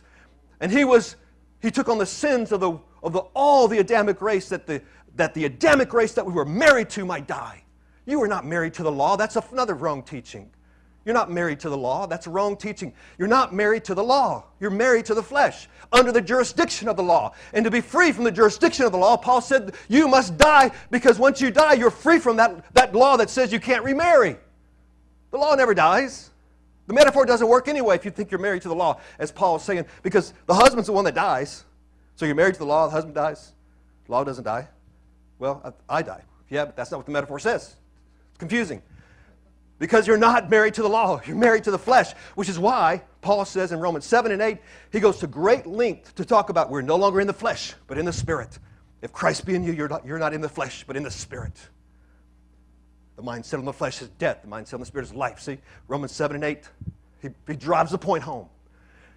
[0.60, 1.16] And he was
[1.62, 4.82] he took on the sins of, the, of the, all the Adamic race that the,
[5.14, 7.62] that the Adamic race that we were married to might die.
[8.04, 9.16] You were not married to the law.
[9.16, 10.50] That's another wrong teaching.
[11.04, 12.06] You're not married to the law.
[12.06, 12.92] That's wrong teaching.
[13.18, 14.44] You're not married to the law.
[14.60, 17.34] You're married to the flesh, under the jurisdiction of the law.
[17.52, 20.70] And to be free from the jurisdiction of the law, Paul said you must die
[20.90, 24.36] because once you die, you're free from that, that law that says you can't remarry.
[25.30, 26.30] The law never dies.
[26.86, 29.56] The metaphor doesn't work anyway if you think you're married to the law, as Paul
[29.56, 31.64] is saying, because the husband's the one that dies.
[32.16, 33.52] So you're married to the law, the husband dies.
[34.06, 34.68] The law doesn't die.
[35.38, 36.22] Well, I, I die.
[36.50, 37.76] Yeah, but that's not what the metaphor says.
[38.30, 38.82] It's confusing.
[39.78, 43.02] Because you're not married to the law, you're married to the flesh, which is why
[43.20, 44.58] Paul says in Romans 7 and 8,
[44.92, 47.98] he goes to great length to talk about we're no longer in the flesh, but
[47.98, 48.58] in the spirit.
[49.00, 51.10] If Christ be in you, you're not, you're not in the flesh, but in the
[51.10, 51.54] spirit.
[53.16, 54.42] The mind set on the flesh is death.
[54.42, 55.40] The mind set on the spirit is life.
[55.40, 55.58] See,
[55.88, 56.68] Romans 7 and 8,
[57.20, 58.48] he, he drives the point home.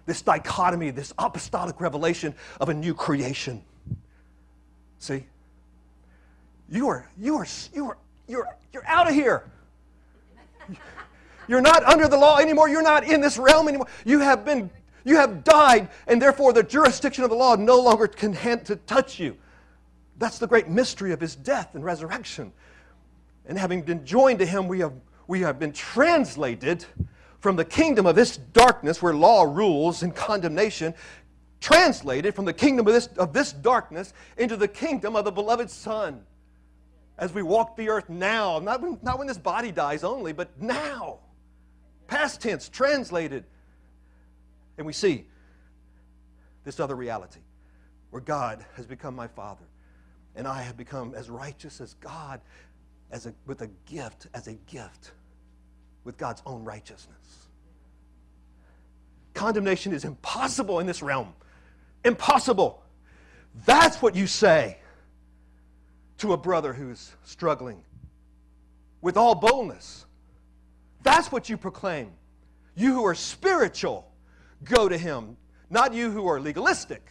[0.04, 3.62] This dichotomy, this apostolic revelation of a new creation.
[4.98, 5.26] See?
[6.68, 9.50] You are, you are, you are, you're, you're out of here.
[11.48, 12.68] You're not under the law anymore.
[12.68, 13.86] You're not in this realm anymore.
[14.04, 14.70] You have been,
[15.04, 18.76] you have died, and therefore the jurisdiction of the law no longer can hand to
[18.76, 19.36] touch you.
[20.18, 22.52] That's the great mystery of his death and resurrection.
[23.46, 24.92] And having been joined to him, we have,
[25.26, 26.84] we have been translated
[27.40, 30.94] from the kingdom of this darkness where law rules and condemnation,
[31.60, 35.70] translated from the kingdom of this, of this darkness into the kingdom of the beloved
[35.70, 36.22] Son.
[37.18, 40.60] As we walk the earth now, not when, not when this body dies only, but
[40.60, 41.20] now.
[42.08, 43.44] Past tense, translated.
[44.76, 45.26] And we see
[46.64, 47.40] this other reality
[48.10, 49.64] where God has become my Father
[50.36, 52.40] and I have become as righteous as God
[53.10, 55.12] as a, with a gift, as a gift,
[56.04, 57.48] with God's own righteousness.
[59.34, 61.32] Condemnation is impossible in this realm.
[62.04, 62.82] Impossible.
[63.64, 64.78] That's what you say
[66.18, 67.82] to a brother who's struggling
[69.02, 70.06] with all boldness.
[71.02, 72.10] That's what you proclaim.
[72.74, 74.10] You who are spiritual,
[74.64, 75.36] go to him.
[75.70, 77.06] Not you who are legalistic.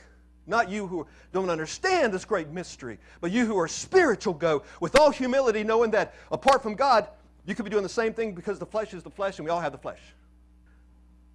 [0.47, 4.95] Not you who don't understand this great mystery, but you who are spiritual go with
[4.95, 7.07] all humility, knowing that apart from God,
[7.45, 9.51] you could be doing the same thing because the flesh is the flesh and we
[9.51, 10.01] all have the flesh.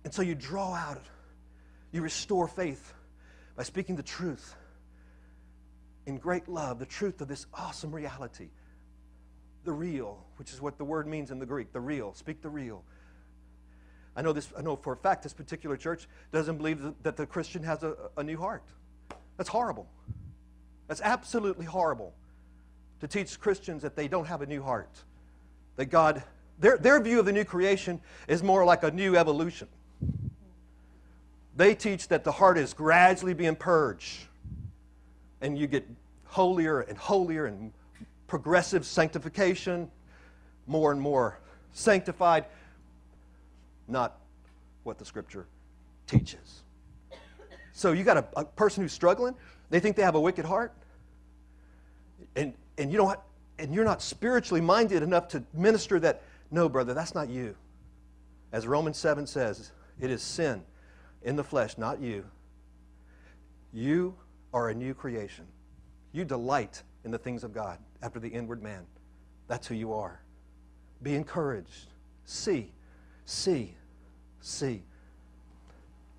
[0.05, 1.05] And so you draw out,
[1.93, 2.95] you restore faith
[3.57, 4.55] by speaking the truth
[6.07, 8.49] in great love, the truth of this awesome reality.
[9.65, 12.15] The real, which is what the word means in the Greek, the real.
[12.15, 12.83] Speak the real.
[14.17, 14.49] I know this.
[14.57, 17.95] I know for a fact this particular church doesn't believe that the Christian has a,
[18.17, 18.65] a new heart.
[19.41, 19.89] That's horrible.
[20.87, 22.13] That's absolutely horrible
[23.01, 24.91] to teach Christians that they don't have a new heart.
[25.77, 26.23] That God,
[26.59, 29.69] their, their view of the new creation is more like a new evolution.
[31.57, 34.27] They teach that the heart is gradually being purged,
[35.41, 35.89] and you get
[36.27, 37.73] holier and holier and
[38.27, 39.91] progressive sanctification,
[40.67, 41.39] more and more
[41.73, 42.45] sanctified.
[43.89, 44.19] Not
[44.83, 45.47] what the scripture
[46.07, 46.61] teaches.
[47.73, 49.35] So you got a, a person who's struggling,
[49.71, 50.73] they think they have a wicked heart,
[52.37, 53.19] and, and, you don't,
[53.59, 57.55] and you're not spiritually minded enough to minister that, no, brother, that's not you.
[58.53, 60.63] As Romans 7 says, it is sin
[61.23, 62.25] in the flesh, not you.
[63.73, 64.15] You
[64.53, 65.47] are a new creation.
[66.13, 68.85] You delight in the things of God after the inward man.
[69.47, 70.21] That's who you are.
[71.03, 71.87] Be encouraged.
[72.25, 72.73] See,
[73.25, 73.75] see,
[74.41, 74.83] see.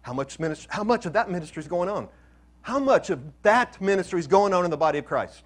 [0.02, 2.08] How much, ministry, how much of that ministry is going on?
[2.62, 5.44] How much of that ministry is going on in the body of Christ?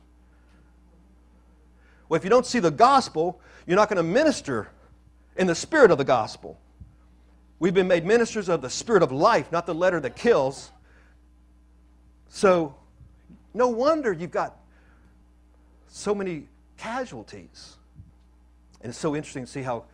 [2.08, 4.70] Well, if you don't see the gospel, you're not going to minister
[5.36, 6.60] in the spirit of the gospel.
[7.60, 10.72] We've been made ministers of the spirit of life, not the letter that kills.
[12.28, 12.76] So,
[13.54, 14.58] no wonder you've got
[15.88, 16.48] so many
[16.78, 17.78] casualties.
[18.82, 19.86] And it's so interesting to see how,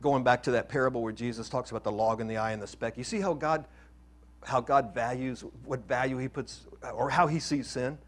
[0.00, 2.62] going back to that parable where Jesus talks about the log in the eye and
[2.62, 3.64] the speck, you see how God,
[4.44, 7.98] how God values, what value He puts, or how He sees sin.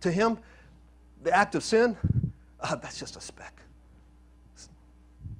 [0.00, 0.38] To Him,
[1.22, 1.96] the act of sin,
[2.60, 3.60] uh, that's just a speck.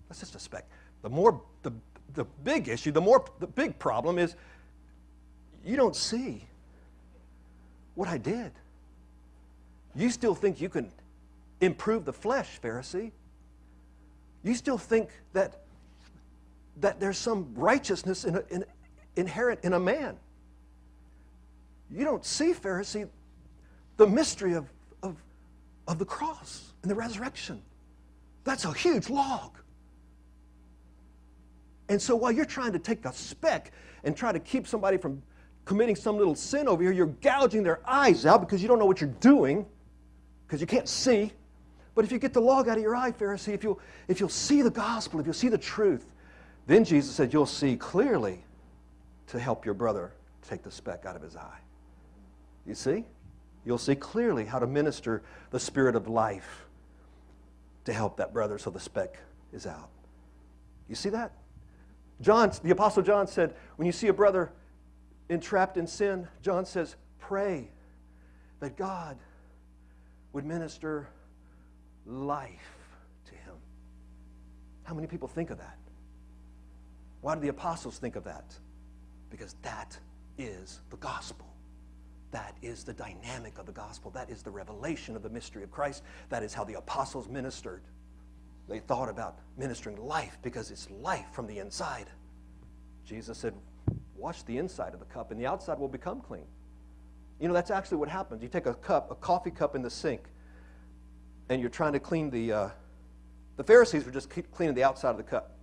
[0.08, 0.66] That's just a speck.
[1.02, 1.72] The more, the,
[2.14, 4.34] the big issue, the more, the big problem is
[5.64, 6.44] you don't see
[7.94, 8.52] what I did.
[9.94, 10.90] You still think you can
[11.60, 13.12] improve the flesh, Pharisee.
[14.42, 15.60] You still think that,
[16.80, 18.64] that there's some righteousness in in,
[19.16, 20.16] inherent in a man.
[21.90, 23.08] You don't see, Pharisee,
[23.98, 24.66] the mystery of,
[25.02, 25.16] of,
[25.86, 27.60] of the cross and the resurrection.
[28.44, 29.58] That's a huge log.
[31.88, 33.72] And so while you're trying to take a speck
[34.02, 35.22] and try to keep somebody from
[35.64, 38.86] committing some little sin over here, you're gouging their eyes out because you don't know
[38.86, 39.66] what you're doing,
[40.46, 41.32] because you can't see.
[41.94, 44.28] But if you get the log out of your eye, Pharisee, if you'll, if you'll
[44.28, 46.06] see the gospel, if you'll see the truth,
[46.66, 48.44] then Jesus said you'll see clearly
[49.28, 50.12] to help your brother
[50.48, 51.58] take the speck out of his eye.
[52.66, 53.04] You see?
[53.64, 56.66] You'll see clearly how to minister the spirit of life
[57.84, 59.18] to help that brother so the speck
[59.52, 59.90] is out.
[60.88, 61.32] You see that?
[62.20, 64.52] John, the Apostle John said, when you see a brother
[65.28, 67.68] entrapped in sin, John says, pray
[68.60, 69.18] that God
[70.32, 71.08] would minister
[72.06, 72.76] life
[73.26, 73.54] to him.
[74.84, 75.78] How many people think of that?
[77.20, 78.54] Why do the apostles think of that?
[79.30, 79.96] Because that
[80.38, 81.46] is the gospel.
[82.32, 84.10] That is the dynamic of the gospel.
[84.10, 86.02] That is the revelation of the mystery of Christ.
[86.30, 87.82] That is how the apostles ministered.
[88.68, 92.06] They thought about ministering life because it's life from the inside.
[93.04, 93.54] Jesus said,
[94.16, 96.46] Wash the inside of the cup, and the outside will become clean.
[97.40, 98.40] You know, that's actually what happens.
[98.40, 100.22] You take a cup, a coffee cup in the sink,
[101.52, 102.52] and you're trying to clean the.
[102.52, 102.68] Uh,
[103.56, 105.54] the Pharisees were just cleaning the outside of the cup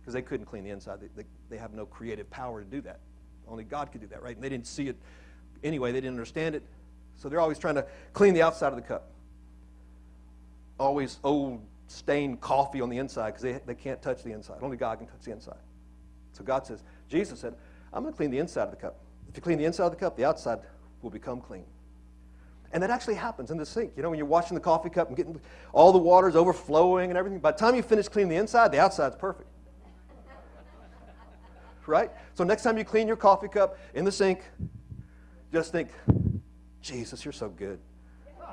[0.00, 1.00] because they couldn't clean the inside.
[1.00, 2.98] They, they, they have no creative power to do that.
[3.46, 4.34] Only God could do that, right?
[4.34, 4.96] And they didn't see it
[5.62, 6.64] anyway, they didn't understand it.
[7.16, 9.10] So they're always trying to clean the outside of the cup.
[10.78, 14.58] Always old stained coffee on the inside because they, they can't touch the inside.
[14.62, 15.58] Only God can touch the inside.
[16.32, 17.54] So God says, Jesus said,
[17.92, 18.96] I'm going to clean the inside of the cup.
[19.28, 20.58] If you clean the inside of the cup, the outside
[21.02, 21.64] will become clean.
[22.72, 23.92] And that actually happens in the sink.
[23.96, 25.40] You know, when you're washing the coffee cup and getting
[25.72, 28.78] all the water's overflowing and everything, by the time you finish cleaning the inside, the
[28.78, 29.48] outside's perfect.
[31.86, 32.10] right?
[32.34, 34.42] So next time you clean your coffee cup in the sink,
[35.52, 35.88] just think,
[36.80, 37.78] Jesus, you're so good.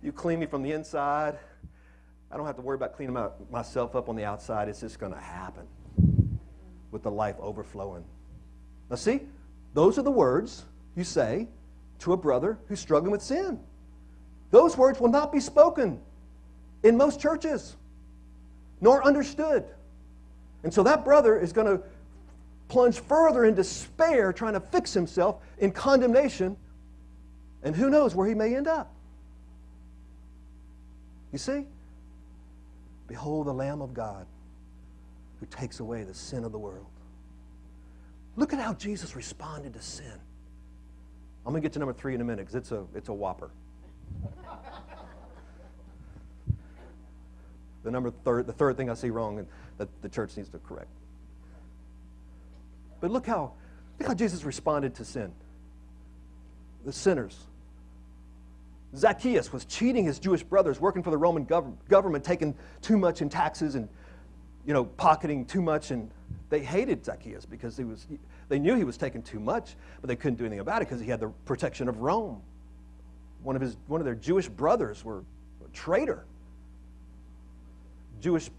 [0.00, 1.36] You clean me from the inside.
[2.30, 4.68] I don't have to worry about cleaning my, myself up on the outside.
[4.68, 5.66] It's just going to happen
[6.92, 8.04] with the life overflowing.
[8.88, 9.22] Now, see,
[9.74, 10.64] those are the words
[10.94, 11.48] you say
[12.00, 13.58] to a brother who's struggling with sin.
[14.50, 16.00] Those words will not be spoken
[16.82, 17.76] in most churches,
[18.80, 19.64] nor understood.
[20.62, 21.82] And so that brother is going to
[22.68, 26.56] plunge further in despair, trying to fix himself in condemnation,
[27.62, 28.94] and who knows where he may end up.
[31.32, 31.66] You see?
[33.06, 34.26] Behold the Lamb of God
[35.40, 36.86] who takes away the sin of the world.
[38.36, 40.20] Look at how Jesus responded to sin.
[41.48, 43.12] I'm going to get to number three in a minute because it's a, it's a
[43.14, 43.48] whopper.
[47.84, 50.58] the number third, the third thing I see wrong and that the church needs to
[50.58, 50.90] correct.
[53.00, 53.52] But look how,
[53.98, 55.32] look how Jesus responded to sin.
[56.84, 57.38] The sinners.
[58.94, 63.22] Zacchaeus was cheating his Jewish brothers, working for the Roman gov- government, taking too much
[63.22, 63.88] in taxes and
[64.66, 65.92] you know, pocketing too much.
[65.92, 66.10] And
[66.50, 68.06] they hated Zacchaeus because he was,
[68.48, 71.00] they knew he was taking too much, but they couldn't do anything about it because
[71.00, 72.40] he had the protection of Rome.
[73.42, 75.24] One of, his, one of their Jewish brothers were
[75.64, 76.24] a traitor.
[78.20, 78.50] Jewish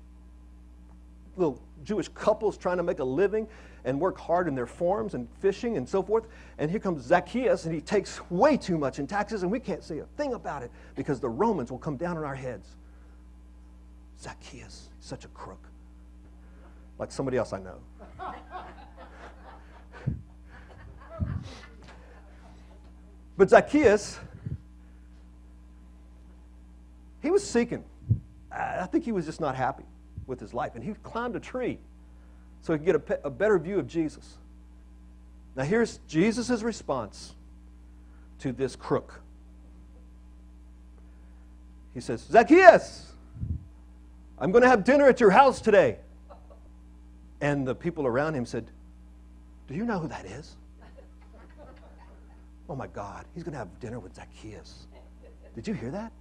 [1.36, 3.48] little Jewish couples trying to make a living
[3.86, 6.28] and work hard in their farms and fishing and so forth.
[6.58, 9.84] And here comes Zacchaeus, and he takes way too much in taxes, and we can't
[9.84, 12.76] say a thing about it because the Romans will come down on our heads.
[14.22, 15.69] Zacchaeus, such a crook.
[17.00, 17.80] Like somebody else I know.
[23.38, 24.20] but Zacchaeus,
[27.22, 27.86] he was seeking.
[28.52, 29.86] I think he was just not happy
[30.28, 30.76] with his life.
[30.76, 31.80] And he climbed a tree
[32.62, 34.38] so he could get a, a better view of Jesus.
[35.56, 37.34] Now, here's Jesus' response
[38.40, 39.22] to this crook.
[41.94, 43.12] He says, Zacchaeus,
[44.38, 45.98] I'm going to have dinner at your house today.
[47.42, 48.70] And the people around him said,
[49.68, 50.58] Do you know who that is?
[52.70, 54.88] Oh my God, he's going to have dinner with Zacchaeus.
[55.56, 56.12] Did you hear that?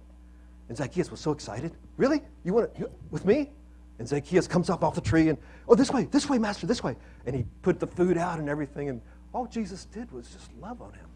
[0.67, 1.73] And Zacchaeus was so excited.
[1.97, 2.21] Really?
[2.43, 3.51] You want to, with me?
[3.99, 6.81] And Zacchaeus comes up off the tree and, oh, this way, this way, Master, this
[6.81, 6.95] way.
[7.25, 8.89] And he put the food out and everything.
[8.89, 9.01] And
[9.33, 11.07] all Jesus did was just love on him.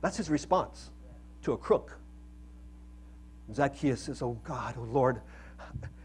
[0.00, 0.90] That's his response
[1.42, 1.96] to a crook.
[3.54, 5.20] Zacchaeus says, Oh God, oh Lord,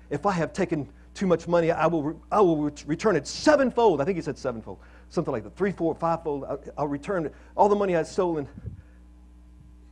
[0.09, 4.01] if I have taken too much money, I will, I will return it sevenfold.
[4.01, 6.45] I think he said sevenfold, something like that, three, four, fivefold.
[6.45, 8.47] I'll, I'll return all the money I've stolen.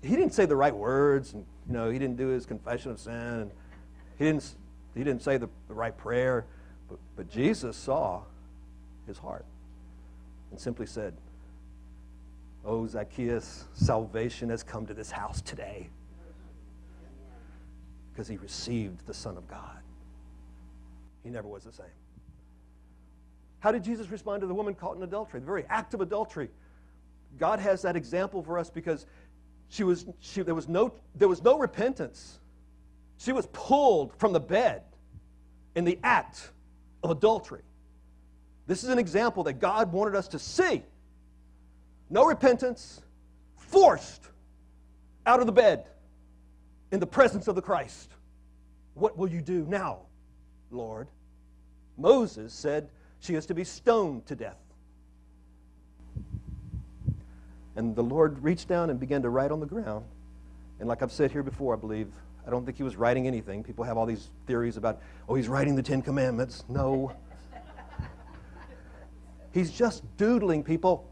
[0.01, 2.99] He didn't say the right words, and you know, he didn't do his confession of
[2.99, 3.51] sin, and
[4.17, 4.55] he didn't
[4.95, 6.45] he didn't say the, the right prayer,
[6.89, 8.23] but, but Jesus saw
[9.07, 9.45] his heart
[10.51, 11.13] and simply said,
[12.65, 15.89] Oh, Zacchaeus, salvation has come to this house today
[18.11, 19.79] because he received the Son of God.
[21.23, 21.85] He never was the same.
[23.59, 25.39] How did Jesus respond to the woman caught in adultery?
[25.39, 26.49] The very act of adultery.
[27.37, 29.05] God has that example for us because
[29.67, 32.39] she was, she, there, was no, there was no repentance.
[33.17, 34.83] She was pulled from the bed
[35.75, 36.51] in the act
[37.03, 37.61] of adultery.
[38.65, 40.83] This is an example that God wanted us to see.
[42.09, 43.01] No repentance,
[43.57, 44.29] forced
[45.25, 45.87] out of the bed
[46.91, 48.09] in the presence of the Christ.
[48.95, 49.99] What will you do now,
[50.71, 51.07] Lord?
[51.97, 52.89] Moses said
[53.19, 54.57] she is to be stoned to death.
[57.75, 60.05] And the Lord reached down and began to write on the ground.
[60.79, 62.07] And like I've said here before, I believe,
[62.47, 63.63] I don't think he was writing anything.
[63.63, 66.63] People have all these theories about, oh, he's writing the Ten Commandments.
[66.67, 67.13] No.
[69.53, 71.09] he's just doodling people.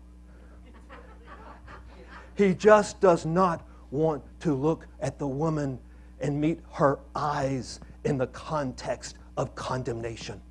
[2.35, 5.79] He just does not want to look at the woman
[6.19, 10.41] and meet her eyes in the context of condemnation.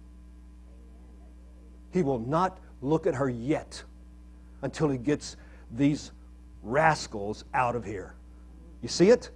[1.92, 3.82] He will not look at her yet
[4.62, 5.36] until he gets
[5.72, 6.12] these
[6.62, 8.14] rascals out of here.
[8.82, 9.30] You see it?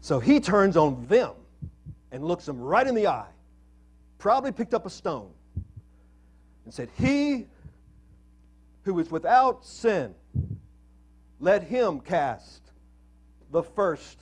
[0.00, 1.32] So he turns on them
[2.12, 3.28] and looks them right in the eye,
[4.18, 5.30] probably picked up a stone,
[6.64, 7.46] and said, He
[8.82, 10.14] who is without sin,
[11.38, 12.62] let him cast
[13.50, 14.18] the first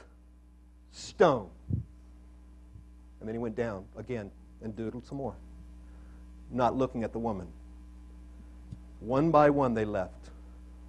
[0.93, 1.51] stone.
[1.71, 4.31] And then he went down again
[4.63, 5.35] and doodled some more,
[6.51, 7.47] not looking at the woman.
[9.01, 10.31] One by one they left,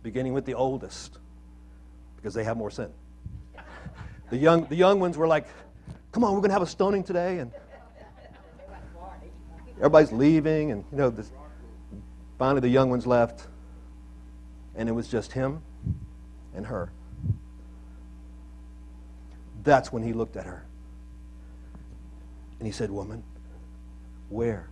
[0.04, 1.20] beginning with the oldest,
[2.16, 2.92] because they have more sin.
[4.30, 5.48] The young, the young ones were like,
[6.12, 7.40] come on, we're going to have a stoning today.
[7.40, 7.52] And
[9.78, 10.72] everybody's leaving.
[10.72, 11.32] And, you know, this,
[12.38, 13.48] finally the young ones left.
[14.76, 15.62] And it was just him
[16.56, 16.92] and her.
[19.64, 20.66] That's when he looked at her.
[22.60, 23.24] And he said, Woman,
[24.30, 24.70] where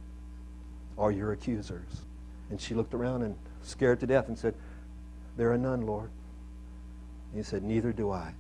[0.97, 2.05] are your accusers?
[2.49, 4.55] And she looked around and scared to death and said,
[5.35, 6.09] There are none, Lord.
[7.31, 8.33] And he said, Neither do I.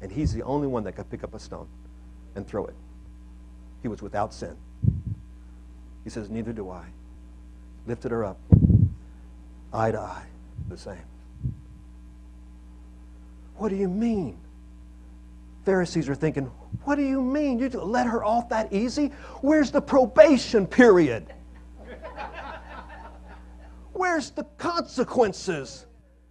[0.00, 1.68] And he's the only one that could pick up a stone
[2.34, 2.74] and throw it.
[3.82, 4.56] He was without sin.
[6.04, 6.86] He says, Neither do I.
[7.86, 8.38] Lifted her up,
[9.72, 10.26] eye to eye,
[10.68, 10.96] the same.
[13.56, 14.36] What do you mean?
[15.64, 16.50] Pharisees are thinking,
[16.86, 17.58] What do you mean?
[17.58, 19.08] You let her off that easy?
[19.40, 21.26] Where's the probation period?
[23.92, 25.86] Where's the consequences?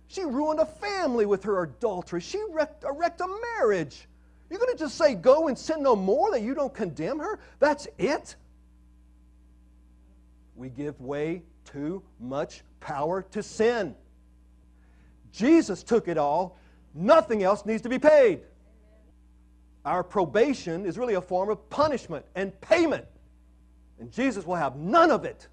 [0.07, 2.21] She ruined a family with her adultery.
[2.21, 3.27] She wrecked, uh, wrecked a
[3.57, 4.07] marriage.
[4.49, 7.37] You're going to just say, go and sin no more, that you don't condemn her?
[7.59, 8.37] That's it?
[10.55, 13.93] We give way too much power to sin.
[15.33, 16.57] Jesus took it all.
[16.93, 18.39] Nothing else needs to be paid.
[19.85, 23.05] Our probation is really a form of punishment and payment.
[23.99, 25.47] And Jesus will have none of it.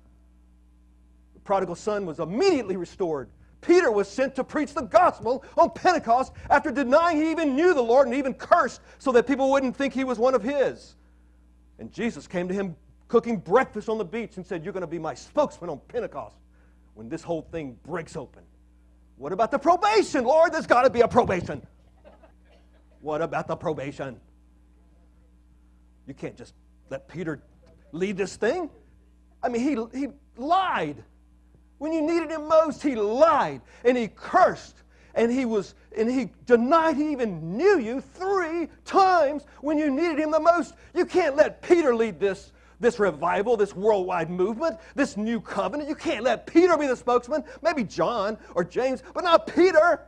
[1.34, 3.28] The prodigal son was immediately restored
[3.62, 7.82] Peter was sent to preach the gospel on Pentecost after denying he even knew the
[7.82, 10.96] Lord and even cursed so that people wouldn't think he was one of his.
[11.78, 12.76] And Jesus came to him
[13.08, 16.36] cooking breakfast on the beach and said, You're going to be my spokesman on Pentecost
[16.94, 18.42] when this whole thing breaks open.
[19.16, 20.24] What about the probation?
[20.24, 21.64] Lord, there's got to be a probation.
[23.02, 24.18] What about the probation?
[26.06, 26.54] You can't just
[26.88, 27.42] let Peter
[27.90, 28.70] lead this thing.
[29.42, 31.02] I mean, he, he lied.
[31.78, 34.76] When you needed him most, he lied and he cursed
[35.14, 40.18] and he was and he denied he even knew you three times when you needed
[40.18, 40.74] him the most.
[40.94, 45.88] You can't let Peter lead this this revival, this worldwide movement, this new covenant.
[45.88, 50.00] You can't let Peter be the spokesman, maybe John or James, but not Peter.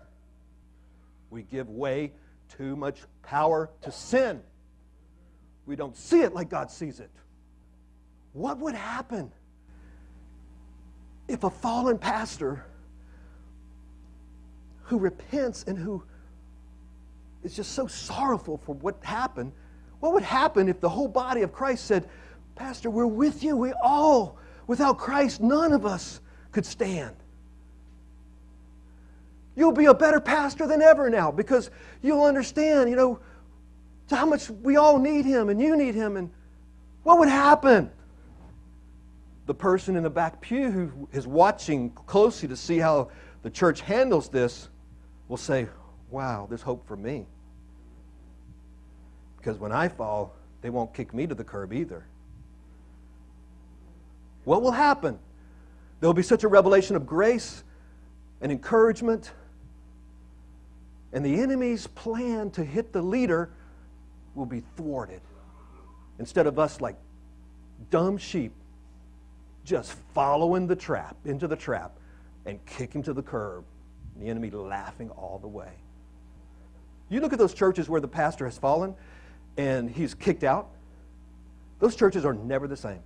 [1.31, 2.13] We give way
[2.49, 4.43] too much power to sin.
[5.67, 7.11] We don't see it like God sees it.
[8.33, 9.31] What would happen
[11.29, 12.65] if a fallen pastor
[14.83, 16.03] who repents and who
[17.43, 19.53] is just so sorrowful for what happened,
[20.01, 22.09] what would happen if the whole body of Christ said,
[22.55, 23.57] Pastor, we're with you.
[23.57, 26.21] We all, without Christ, none of us
[26.53, 27.17] could stand.
[29.57, 31.71] You'll be a better pastor than ever now because
[32.03, 33.21] you'll understand, you know,
[34.11, 36.17] how much we all need him and you need him.
[36.17, 36.31] And
[37.03, 37.91] what would happen?
[39.47, 43.11] The person in the back pew who is watching closely to see how
[43.43, 44.69] the church handles this
[45.29, 45.69] will say,
[46.11, 47.27] Wow, there's hope for me.
[49.37, 52.07] Because when I fall, they won't kick me to the curb either.
[54.45, 55.19] What will happen?
[56.01, 57.65] There will be such a revelation of grace
[58.41, 59.33] and encouragement,
[61.15, 63.49] and the enemy's plan to hit the leader
[64.35, 65.21] will be thwarted.
[66.19, 66.97] Instead of us like
[67.91, 68.53] dumb sheep
[69.65, 71.93] just following the trap, into the trap,
[72.47, 73.65] and kicking to the curb,
[74.19, 75.71] the enemy laughing all the way.
[77.09, 78.95] You look at those churches where the pastor has fallen
[79.57, 80.69] and he's kicked out,
[81.79, 83.01] those churches are never the same.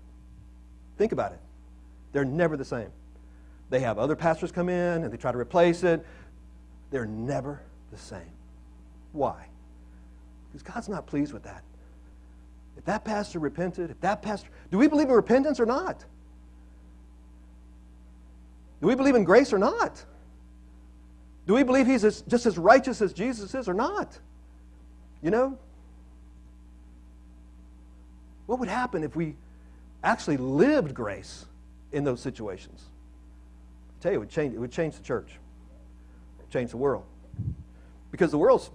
[0.96, 1.40] Think about it.
[2.12, 2.90] They're never the same.
[3.68, 6.04] They have other pastors come in and they try to replace it.
[6.90, 7.60] They're never
[7.90, 8.32] the same.
[9.12, 9.46] Why?
[10.48, 11.62] Because God's not pleased with that.
[12.76, 16.04] If that pastor repented, if that pastor, do we believe in repentance or not?
[18.80, 20.04] Do we believe in grace or not?
[21.46, 24.18] Do we believe he's as, just as righteous as Jesus is or not?
[25.22, 25.58] You know?
[28.46, 29.34] What would happen if we
[30.02, 31.46] actually lived grace
[31.92, 32.84] in those situations.
[33.98, 35.32] I tell you, it would change, it would change the church,
[36.50, 37.04] change the world.
[38.10, 38.70] Because the world's,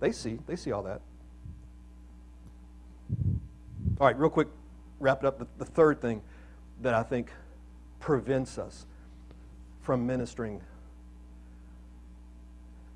[0.00, 1.00] they see, they see all that.
[4.00, 4.48] All right, real quick,
[4.98, 5.58] wrap it up.
[5.58, 6.22] The, third thing
[6.82, 7.30] that I think
[7.98, 8.86] prevents us
[9.82, 10.60] from ministering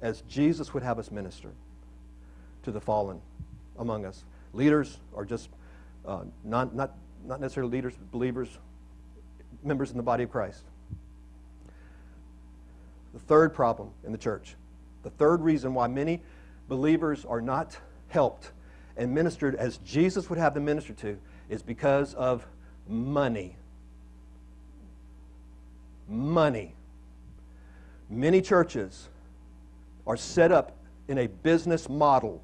[0.01, 1.51] as Jesus would have us minister
[2.63, 3.21] to the fallen
[3.79, 5.49] among us leaders or just
[6.07, 6.95] uh, not, not,
[7.27, 8.49] not necessarily leaders, believers,
[9.63, 10.63] members in the body of Christ.
[13.15, 14.57] The third problem in the church,
[15.03, 16.21] the third reason why many
[16.69, 18.53] believers are not helped
[18.97, 21.17] and ministered as Jesus would have them ministered to
[21.49, 22.47] is because of
[22.89, 23.57] money.
[26.09, 26.75] Money.
[28.11, 29.09] Many churches
[30.07, 30.77] are set up
[31.09, 32.43] in a business model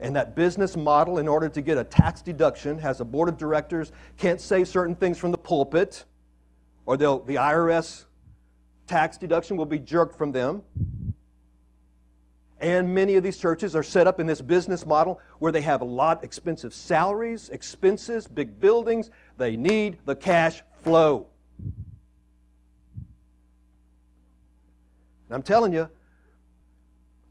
[0.00, 3.36] And that business model, in order to get a tax deduction, has a board of
[3.36, 6.06] directors, can't say certain things from the pulpit,
[6.86, 8.04] or the IRS
[8.86, 10.62] tax deduction will be jerked from them.
[12.60, 15.80] And many of these churches are set up in this business model where they have
[15.80, 19.10] a lot expensive salaries, expenses, big buildings.
[19.38, 21.28] They need the cash flow.
[25.28, 25.88] And I'm telling you,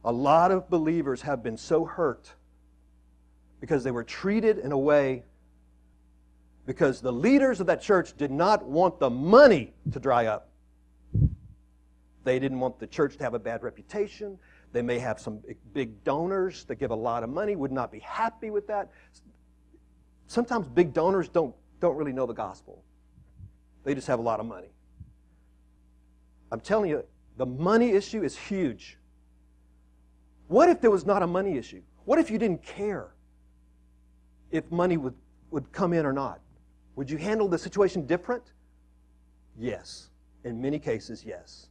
[0.03, 2.33] a lot of believers have been so hurt
[3.59, 5.25] because they were treated in a way
[6.69, 10.51] because the leaders of that church did not want the money to dry up.
[12.23, 14.37] They didn't want the church to have a bad reputation.
[14.71, 15.39] They may have some
[15.73, 18.91] big donors that give a lot of money, would not be happy with that.
[20.27, 22.83] Sometimes big donors don't, don't really know the gospel,
[23.83, 24.69] they just have a lot of money.
[26.51, 27.03] I'm telling you,
[27.37, 28.99] the money issue is huge.
[30.49, 31.81] What if there was not a money issue?
[32.05, 33.15] What if you didn't care?
[34.51, 35.15] if money would,
[35.51, 36.39] would come in or not.
[36.99, 38.43] Would you handle the situation different?
[39.57, 40.09] Yes.
[40.43, 41.67] In many cases, yes.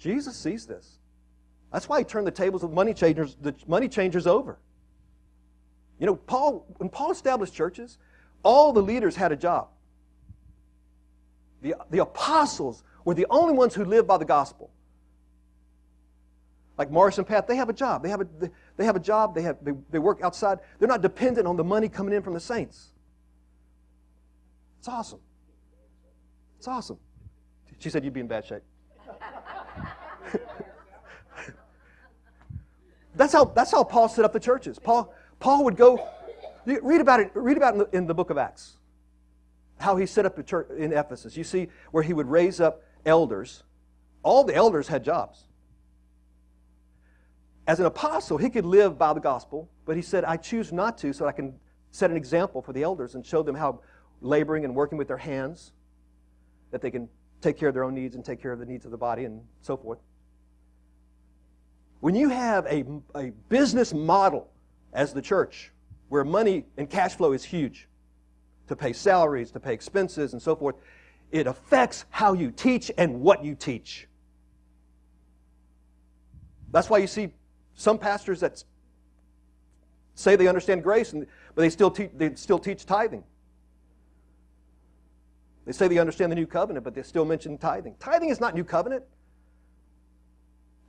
[0.00, 0.98] Jesus sees this.
[1.72, 4.58] That's why he turned the tables of money changers, the money changers over.
[6.00, 7.98] You know, Paul, when Paul established churches,
[8.42, 9.68] all the leaders had a job.
[11.62, 14.72] The, the apostles were the only ones who lived by the gospel.
[16.76, 18.02] Like Morris and Pat, they have a job.
[18.02, 18.26] They have a,
[18.76, 19.36] they have a job.
[19.36, 20.58] They, have, they, they work outside.
[20.80, 22.90] They're not dependent on the money coming in from the saints.
[24.86, 25.18] It's awesome.
[26.58, 26.98] It's awesome.
[27.80, 28.62] She said you'd be in bad shape.
[33.16, 34.78] that's how that's how Paul set up the churches.
[34.78, 36.08] Paul Paul would go
[36.66, 38.76] read about it read about it in the, in the book of Acts.
[39.78, 41.36] How he set up the church in Ephesus.
[41.36, 43.64] You see where he would raise up elders.
[44.22, 45.46] All the elders had jobs.
[47.66, 50.96] As an apostle, he could live by the gospel, but he said, I choose not
[50.98, 51.58] to so I can
[51.90, 53.80] set an example for the elders and show them how
[54.20, 55.72] laboring and working with their hands,
[56.70, 57.08] that they can
[57.40, 59.24] take care of their own needs and take care of the needs of the body
[59.24, 59.98] and so forth.
[62.00, 64.50] When you have a, a business model
[64.92, 65.72] as the church,
[66.08, 67.88] where money and cash flow is huge,
[68.68, 70.76] to pay salaries, to pay expenses, and so forth,
[71.30, 74.08] it affects how you teach and what you teach.
[76.72, 77.30] That's why you see
[77.74, 78.62] some pastors that
[80.14, 83.24] say they understand grace, and, but they still, te- they still teach tithing.
[85.66, 87.96] They say they understand the new covenant, but they still mention tithing.
[87.98, 89.04] Tithing is not new covenant.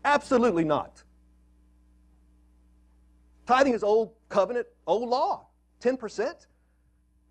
[0.05, 1.03] Absolutely not.
[3.47, 5.47] Tithing is old covenant, old law,
[5.81, 6.45] 10%.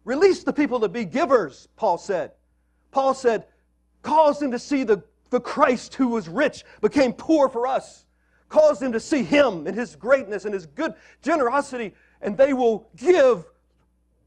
[0.05, 2.33] Release the people to be givers, Paul said.
[2.91, 3.45] Paul said,
[4.03, 8.07] cause them to see the, the Christ who was rich became poor for us.
[8.49, 12.89] Cause them to see him and his greatness and his good generosity, and they will
[12.97, 13.45] give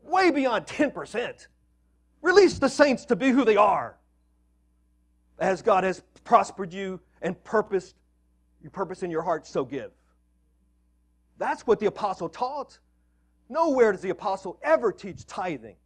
[0.04, 1.48] way beyond 10%.
[2.22, 3.98] Release the saints to be who they are.
[5.40, 7.96] As God has prospered you and purposed,
[8.62, 9.92] your purpose in your heart, so give.
[11.38, 12.78] That's what the apostle taught.
[13.48, 15.78] Nowhere does the apostle ever teach tithing.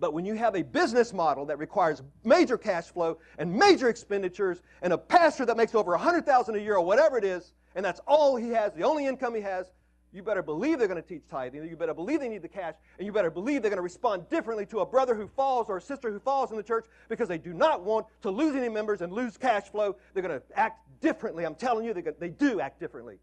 [0.00, 4.62] But when you have a business model that requires major cash flow and major expenditures
[4.82, 8.00] and a pastor that makes over 100,000 a year or whatever it is, and that's
[8.06, 9.70] all he has, the only income he has,
[10.14, 11.68] you better believe they're going to teach tithing.
[11.68, 12.74] You better believe they need the cash.
[12.98, 15.78] And you better believe they're going to respond differently to a brother who falls or
[15.78, 18.68] a sister who falls in the church because they do not want to lose any
[18.68, 19.96] members and lose cash flow.
[20.12, 21.44] They're going to act differently.
[21.44, 23.18] I'm telling you, they, they do act differently.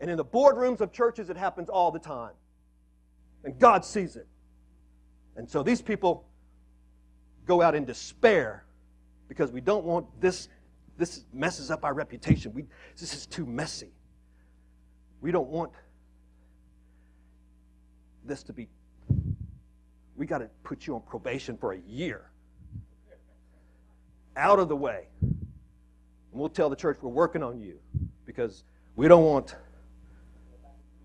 [0.00, 2.34] And in the boardrooms of churches, it happens all the time.
[3.42, 4.26] And God sees it.
[5.34, 6.28] And so these people
[7.46, 8.66] go out in despair
[9.28, 10.50] because we don't want this.
[10.98, 12.52] This messes up our reputation.
[12.52, 12.66] We,
[12.98, 13.92] this is too messy.
[15.20, 15.72] We don't want
[18.24, 18.68] this to be,
[20.16, 22.30] we got to put you on probation for a year.
[24.36, 25.08] Out of the way.
[25.20, 25.36] And
[26.32, 27.78] we'll tell the church we're working on you
[28.24, 28.62] because
[28.94, 29.56] we don't want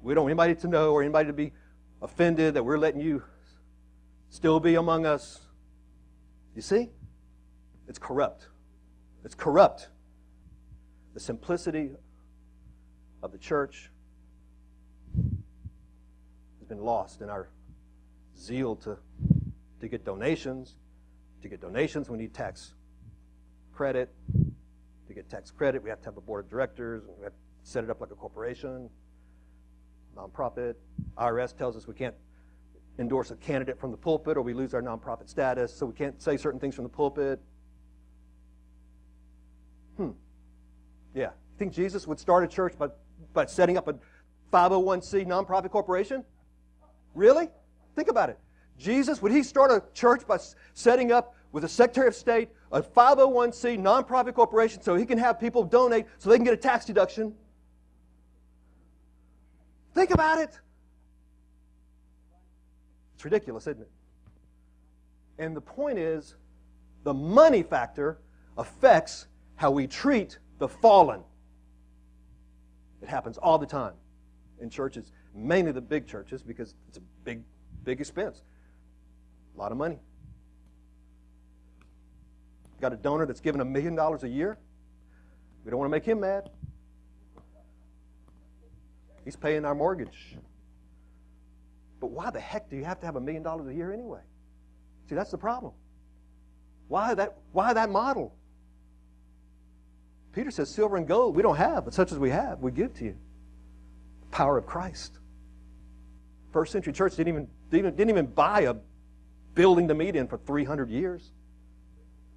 [0.04, 1.54] we don't want anybody to know or anybody to be
[2.02, 3.24] offended that we're letting you
[4.30, 5.40] still be among us.
[6.56, 6.90] You see?
[7.88, 8.48] It's corrupt.
[9.24, 9.88] It's corrupt.
[11.14, 11.92] The simplicity
[13.22, 13.90] of the church
[16.74, 17.50] been lost in our
[18.36, 18.98] zeal to,
[19.80, 20.76] to get donations.
[21.44, 22.74] To get donations, we need tax
[23.72, 24.10] credit.
[25.08, 27.34] To get tax credit, we have to have a board of directors, and we have
[27.34, 28.90] to set it up like a corporation,
[30.18, 30.76] nonprofit.
[31.18, 32.16] IRS tells us we can't
[32.98, 36.20] endorse a candidate from the pulpit or we lose our nonprofit status, so we can't
[36.22, 37.40] say certain things from the pulpit.
[39.98, 40.12] Hmm.
[41.14, 41.26] Yeah.
[41.26, 42.88] You think Jesus would start a church by,
[43.32, 43.94] by setting up a
[44.52, 46.24] 501c nonprofit corporation?
[47.14, 47.50] Really?
[47.96, 48.40] Think about it.
[48.78, 50.40] Jesus, would he start a church by
[50.74, 55.40] setting up with a Secretary of State a 501c nonprofit corporation so he can have
[55.40, 57.34] people donate so they can get a tax deduction?
[59.94, 60.60] Think about it.
[63.14, 63.92] It's ridiculous, isn't it?
[65.38, 66.36] And the point is,
[67.04, 68.20] the money factor
[68.58, 71.22] affects how we treat the fallen.
[73.02, 73.94] It happens all the time
[74.60, 77.44] in churches mainly the big churches because it's a big,
[77.84, 78.42] big expense.
[79.56, 80.00] A lot of money.
[82.82, 84.58] Got a donor that's giving a million dollars a year.
[85.64, 86.50] We don't want to make him mad.
[89.24, 90.36] He's paying our mortgage.
[92.02, 94.20] But why the heck do you have to have a million dollars a year anyway?
[95.08, 95.72] See, that's the problem.
[96.90, 98.36] Why that, why that model?
[100.34, 102.94] Peter says, Silver and gold we don't have, but such as we have, we give
[102.96, 103.16] to you.
[104.22, 105.20] The power of Christ.
[106.54, 108.76] First century church didn't even, didn't, didn't even buy a
[109.56, 111.32] building to meet in for 300 years.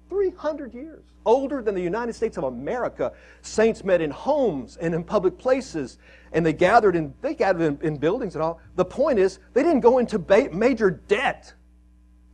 [0.09, 1.03] 300 years.
[1.25, 3.13] Older than the United States of America.
[3.41, 5.99] Saints met in homes and in public places,
[6.31, 8.59] and they gathered in, they gathered in, in buildings and all.
[8.75, 11.53] The point is, they didn't go into ba- major debt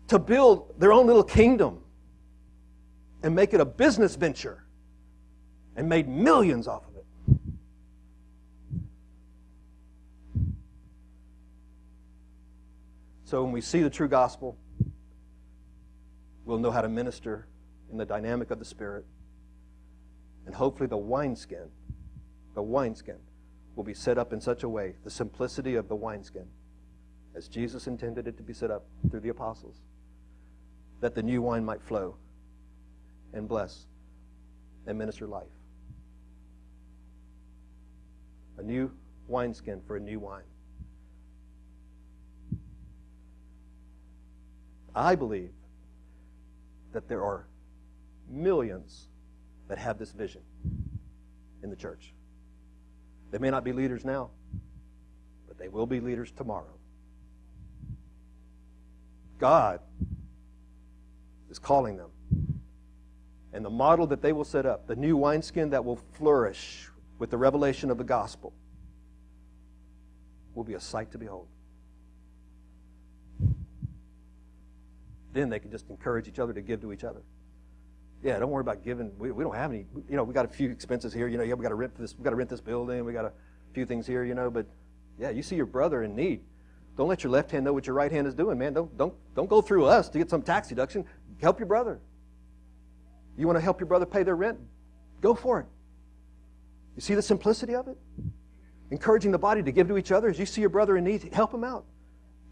[0.07, 1.81] to build their own little kingdom
[3.23, 4.63] and make it a business venture
[5.75, 6.92] and made millions off of it.
[13.33, 14.59] So when we see the true gospel,
[16.45, 17.47] we'll know how to minister
[17.91, 19.07] in the dynamic of the Spirit.
[20.45, 21.71] And hopefully the wineskin,
[22.53, 23.17] the wineskin,
[23.75, 26.45] will be set up in such a way, the simplicity of the wineskin,
[27.35, 29.81] as Jesus intended it to be set up through the apostles,
[31.01, 32.17] that the new wine might flow
[33.33, 33.87] and bless
[34.85, 35.47] and minister life.
[38.59, 38.91] A new
[39.27, 40.43] wineskin for a new wine.
[44.95, 45.51] I believe
[46.91, 47.47] that there are
[48.29, 49.07] millions
[49.67, 50.41] that have this vision
[51.63, 52.13] in the church.
[53.31, 54.29] They may not be leaders now,
[55.47, 56.77] but they will be leaders tomorrow.
[59.39, 59.79] God
[61.49, 62.09] is calling them.
[63.53, 66.89] And the model that they will set up, the new wineskin that will flourish
[67.19, 68.53] with the revelation of the gospel,
[70.55, 71.47] will be a sight to behold.
[75.33, 77.21] Then they can just encourage each other to give to each other.
[78.23, 79.11] Yeah, don't worry about giving.
[79.17, 79.85] We, we don't have any.
[80.09, 81.27] You know, we got a few expenses here.
[81.27, 82.15] You know, yeah, we got to rent this.
[82.17, 83.03] We got to rent this building.
[83.03, 83.33] We got a
[83.73, 84.23] few things here.
[84.23, 84.65] You know, but
[85.19, 86.41] yeah, you see your brother in need.
[86.95, 88.73] Don't let your left hand know what your right hand is doing, man.
[88.73, 91.05] Don't don't don't go through us to get some tax deduction.
[91.41, 91.99] Help your brother.
[93.37, 94.59] You want to help your brother pay their rent?
[95.19, 95.65] Go for it.
[96.95, 97.97] You see the simplicity of it?
[98.91, 100.29] Encouraging the body to give to each other.
[100.29, 101.85] As you see your brother in need, help him out.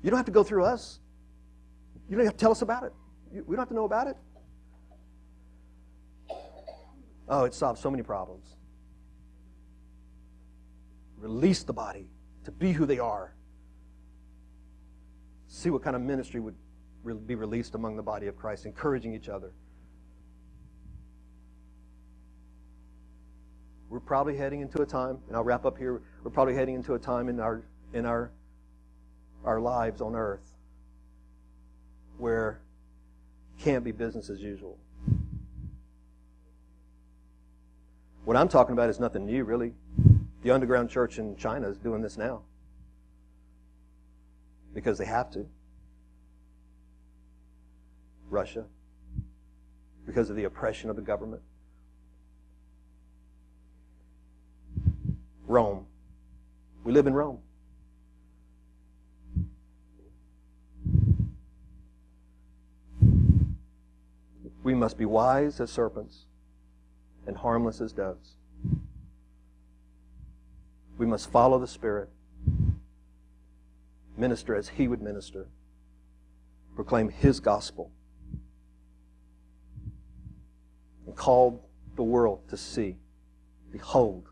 [0.02, 1.01] You don't have to go through us.
[2.12, 2.92] You don't have to tell us about it.
[3.32, 4.18] We don't have to know about it.
[7.30, 8.58] Oh, it solves so many problems.
[11.16, 12.10] Release the body
[12.44, 13.34] to be who they are.
[15.48, 16.58] See what kind of ministry would
[17.26, 19.54] be released among the body of Christ, encouraging each other.
[23.88, 26.02] We're probably heading into a time, and I'll wrap up here.
[26.26, 28.34] We're probably heading into a time in our in our
[29.46, 30.51] our lives on earth
[32.22, 32.62] where
[33.58, 34.78] it can't be business as usual.
[38.26, 39.74] What I'm talking about is nothing new, really.
[40.44, 42.44] The underground church in China is doing this now
[44.74, 45.48] because they have to.
[48.30, 48.66] Russia,
[50.06, 51.42] because of the oppression of the government.
[55.48, 55.86] Rome.
[56.84, 57.40] We live in Rome.
[64.64, 66.26] We must be wise as serpents
[67.26, 68.36] and harmless as doves.
[70.98, 72.10] We must follow the Spirit,
[74.18, 75.48] minister as He would minister,
[76.76, 77.92] proclaim His gospel,
[81.06, 82.98] and call the world to see
[83.72, 84.28] Behold,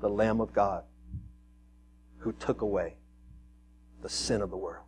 [0.00, 0.84] the Lamb of God
[2.18, 2.96] who took away
[4.02, 4.86] the sin of the world.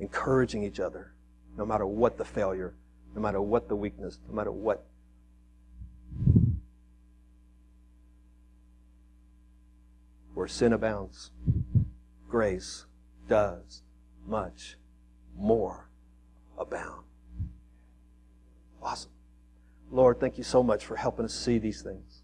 [0.00, 1.12] Encouraging each other,
[1.56, 2.74] no matter what the failure,
[3.14, 4.84] no matter what the weakness, no matter what
[10.34, 11.30] where sin abounds,
[12.28, 12.86] grace
[13.28, 13.82] does
[14.26, 14.76] much
[15.36, 15.88] more
[16.58, 17.04] abound.
[18.82, 19.12] Awesome.
[19.90, 22.22] Lord, thank you so much for helping us see these things.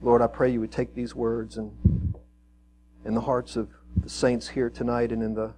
[0.00, 1.72] Lord, I pray you would take these words and
[3.04, 5.54] in the hearts of the saints here tonight and in the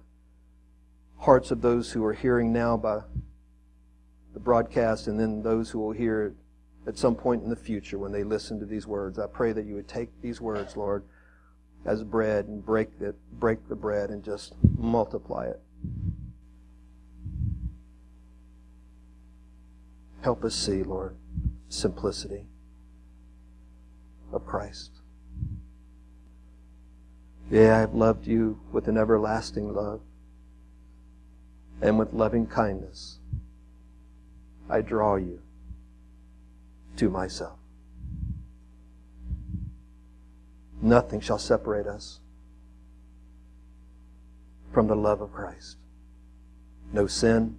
[1.17, 2.99] hearts of those who are hearing now by
[4.33, 6.33] the broadcast and then those who will hear it
[6.87, 9.17] at some point in the future when they listen to these words.
[9.17, 11.03] I pray that you would take these words, Lord,
[11.85, 15.61] as bread and break it, break the bread and just multiply it.
[20.21, 21.15] Help us see, Lord,
[21.69, 22.47] simplicity
[24.33, 24.94] of Christ.
[27.49, 30.01] Yeah, I've loved you with an everlasting love
[31.81, 33.19] and with loving kindness.
[34.69, 35.41] I draw you
[36.97, 37.59] to myself.
[40.81, 42.19] Nothing shall separate us
[44.73, 45.77] from the love of Christ.
[46.91, 47.57] No sin,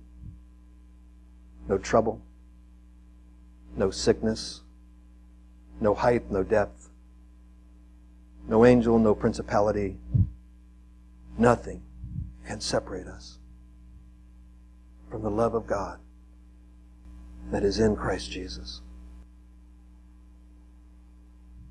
[1.68, 2.20] no trouble,
[3.76, 4.62] no sickness,
[5.80, 6.76] no height, no depth,
[8.49, 9.99] no angel, no principality.
[11.38, 11.82] Nothing
[12.47, 13.38] can separate us
[15.11, 15.99] from the love of God
[17.51, 18.80] that is in Christ Jesus.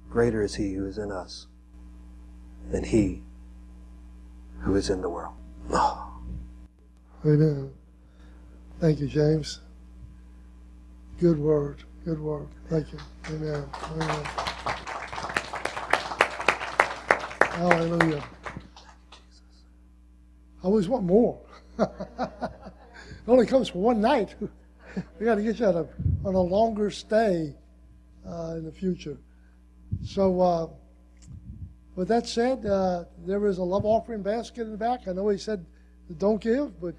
[0.10, 1.48] Greater is he who is in us
[2.72, 3.24] than he
[4.62, 5.34] who is in the world.
[5.72, 6.14] Oh.
[7.26, 7.72] Amen.
[8.80, 9.62] Thank you, James.
[11.20, 11.84] Good word.
[12.04, 12.48] Good word.
[12.70, 13.00] Thank you.
[13.30, 13.66] Amen.
[13.92, 14.26] Amen.
[17.56, 18.22] Hallelujah.
[20.62, 21.40] I always want more.
[21.80, 21.90] it
[23.30, 24.36] only comes for one night.
[25.20, 27.56] we got to get you on a, on a longer stay
[28.28, 29.18] uh, in the future.
[30.04, 30.68] So, uh,
[31.96, 35.08] with that said, uh, there is a love offering basket in the back.
[35.08, 35.66] I know he said
[36.18, 36.96] don't give, but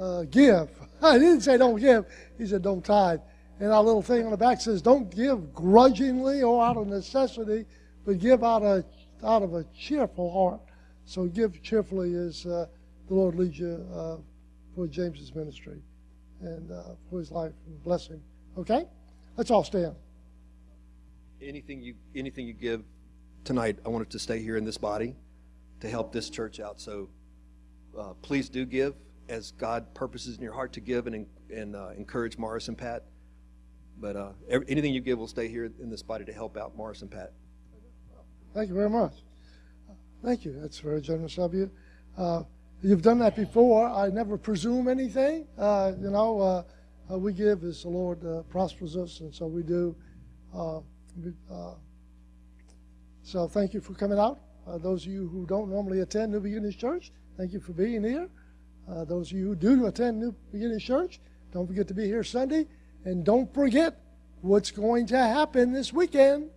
[0.00, 0.68] uh, give.
[1.00, 2.06] I didn't say don't give.
[2.38, 3.20] He said don't tithe.
[3.60, 7.66] And our little thing on the back says don't give grudgingly or out of necessity,
[8.04, 8.84] but give out of
[9.24, 10.60] out of a cheerful heart.
[11.04, 12.66] So give cheerfully as uh,
[13.08, 14.16] the Lord leads you uh,
[14.74, 15.82] for James's ministry
[16.40, 18.22] and uh, for his life and bless him.
[18.58, 18.86] Okay,
[19.36, 19.94] let's all stand.
[21.40, 22.82] Anything you anything you give
[23.44, 25.16] tonight, I want it to stay here in this body
[25.80, 26.80] to help this church out.
[26.80, 27.08] So
[27.98, 28.94] uh, please do give
[29.28, 33.04] as God purposes in your heart to give and and uh, encourage Morris and Pat.
[33.98, 34.32] But uh,
[34.68, 37.32] anything you give will stay here in this body to help out Morris and Pat.
[38.54, 39.14] Thank you very much.
[40.22, 40.54] Thank you.
[40.60, 41.70] That's very generous of you.
[42.18, 42.42] Uh,
[42.82, 43.88] you've done that before.
[43.88, 45.46] I never presume anything.
[45.58, 46.62] Uh, you know, uh,
[47.12, 49.96] uh we give as the Lord uh, prospers us, and so we do.
[50.54, 50.80] Uh,
[53.22, 54.40] so thank you for coming out.
[54.82, 58.28] those of you who don't normally attend New Beginnings Church, thank you for being here.
[59.06, 61.20] those of you who do attend New Beginnings Church,
[61.52, 62.66] don't forget to be here Sunday.
[63.04, 63.98] And don't forget
[64.42, 66.50] what's going to happen this weekend.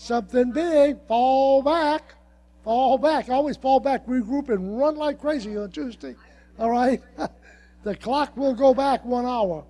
[0.00, 0.96] Something big.
[1.06, 2.14] Fall back.
[2.64, 3.28] Fall back.
[3.28, 6.16] Always fall back, regroup, and run like crazy on Tuesday.
[6.58, 7.02] All right?
[7.84, 9.62] the clock will go back one hour.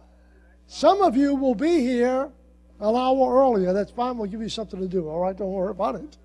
[0.68, 2.30] Some of you will be here
[2.78, 3.72] an hour earlier.
[3.72, 4.18] That's fine.
[4.18, 5.08] We'll give you something to do.
[5.08, 5.36] All right?
[5.36, 6.16] Don't worry about it.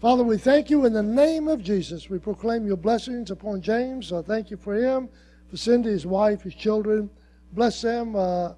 [0.00, 2.10] Father, we thank you in the name of Jesus.
[2.10, 4.12] We proclaim your blessings upon James.
[4.12, 5.08] I thank you for him,
[5.48, 7.10] for Cindy, his wife, his children.
[7.52, 8.54] Bless them uh,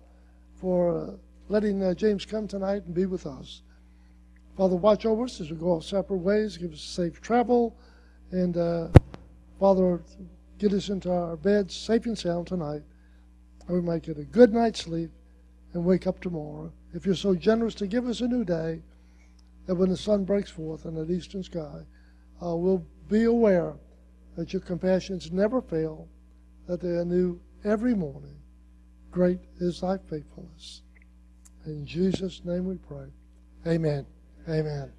[0.59, 1.19] for
[1.51, 3.64] letting uh, James come tonight and be with us.
[4.57, 6.57] Father, watch over us as we go our separate ways.
[6.57, 7.77] Give us safe travel.
[8.31, 8.89] And uh,
[9.59, 10.03] Father,
[10.59, 12.83] get us into our beds safe and sound tonight.
[13.67, 15.11] And we might get a good night's sleep
[15.73, 16.73] and wake up tomorrow.
[16.93, 18.83] If you're so generous to give us a new day,
[19.67, 21.81] that when the sun breaks forth in that eastern sky,
[22.45, 23.75] uh, we'll be aware
[24.37, 26.09] that your compassions never fail,
[26.67, 28.37] that they are new every morning.
[29.11, 30.83] Great is thy faithfulness.
[31.67, 33.07] In Jesus' name we pray.
[33.67, 34.07] Amen.
[34.49, 34.93] Amen.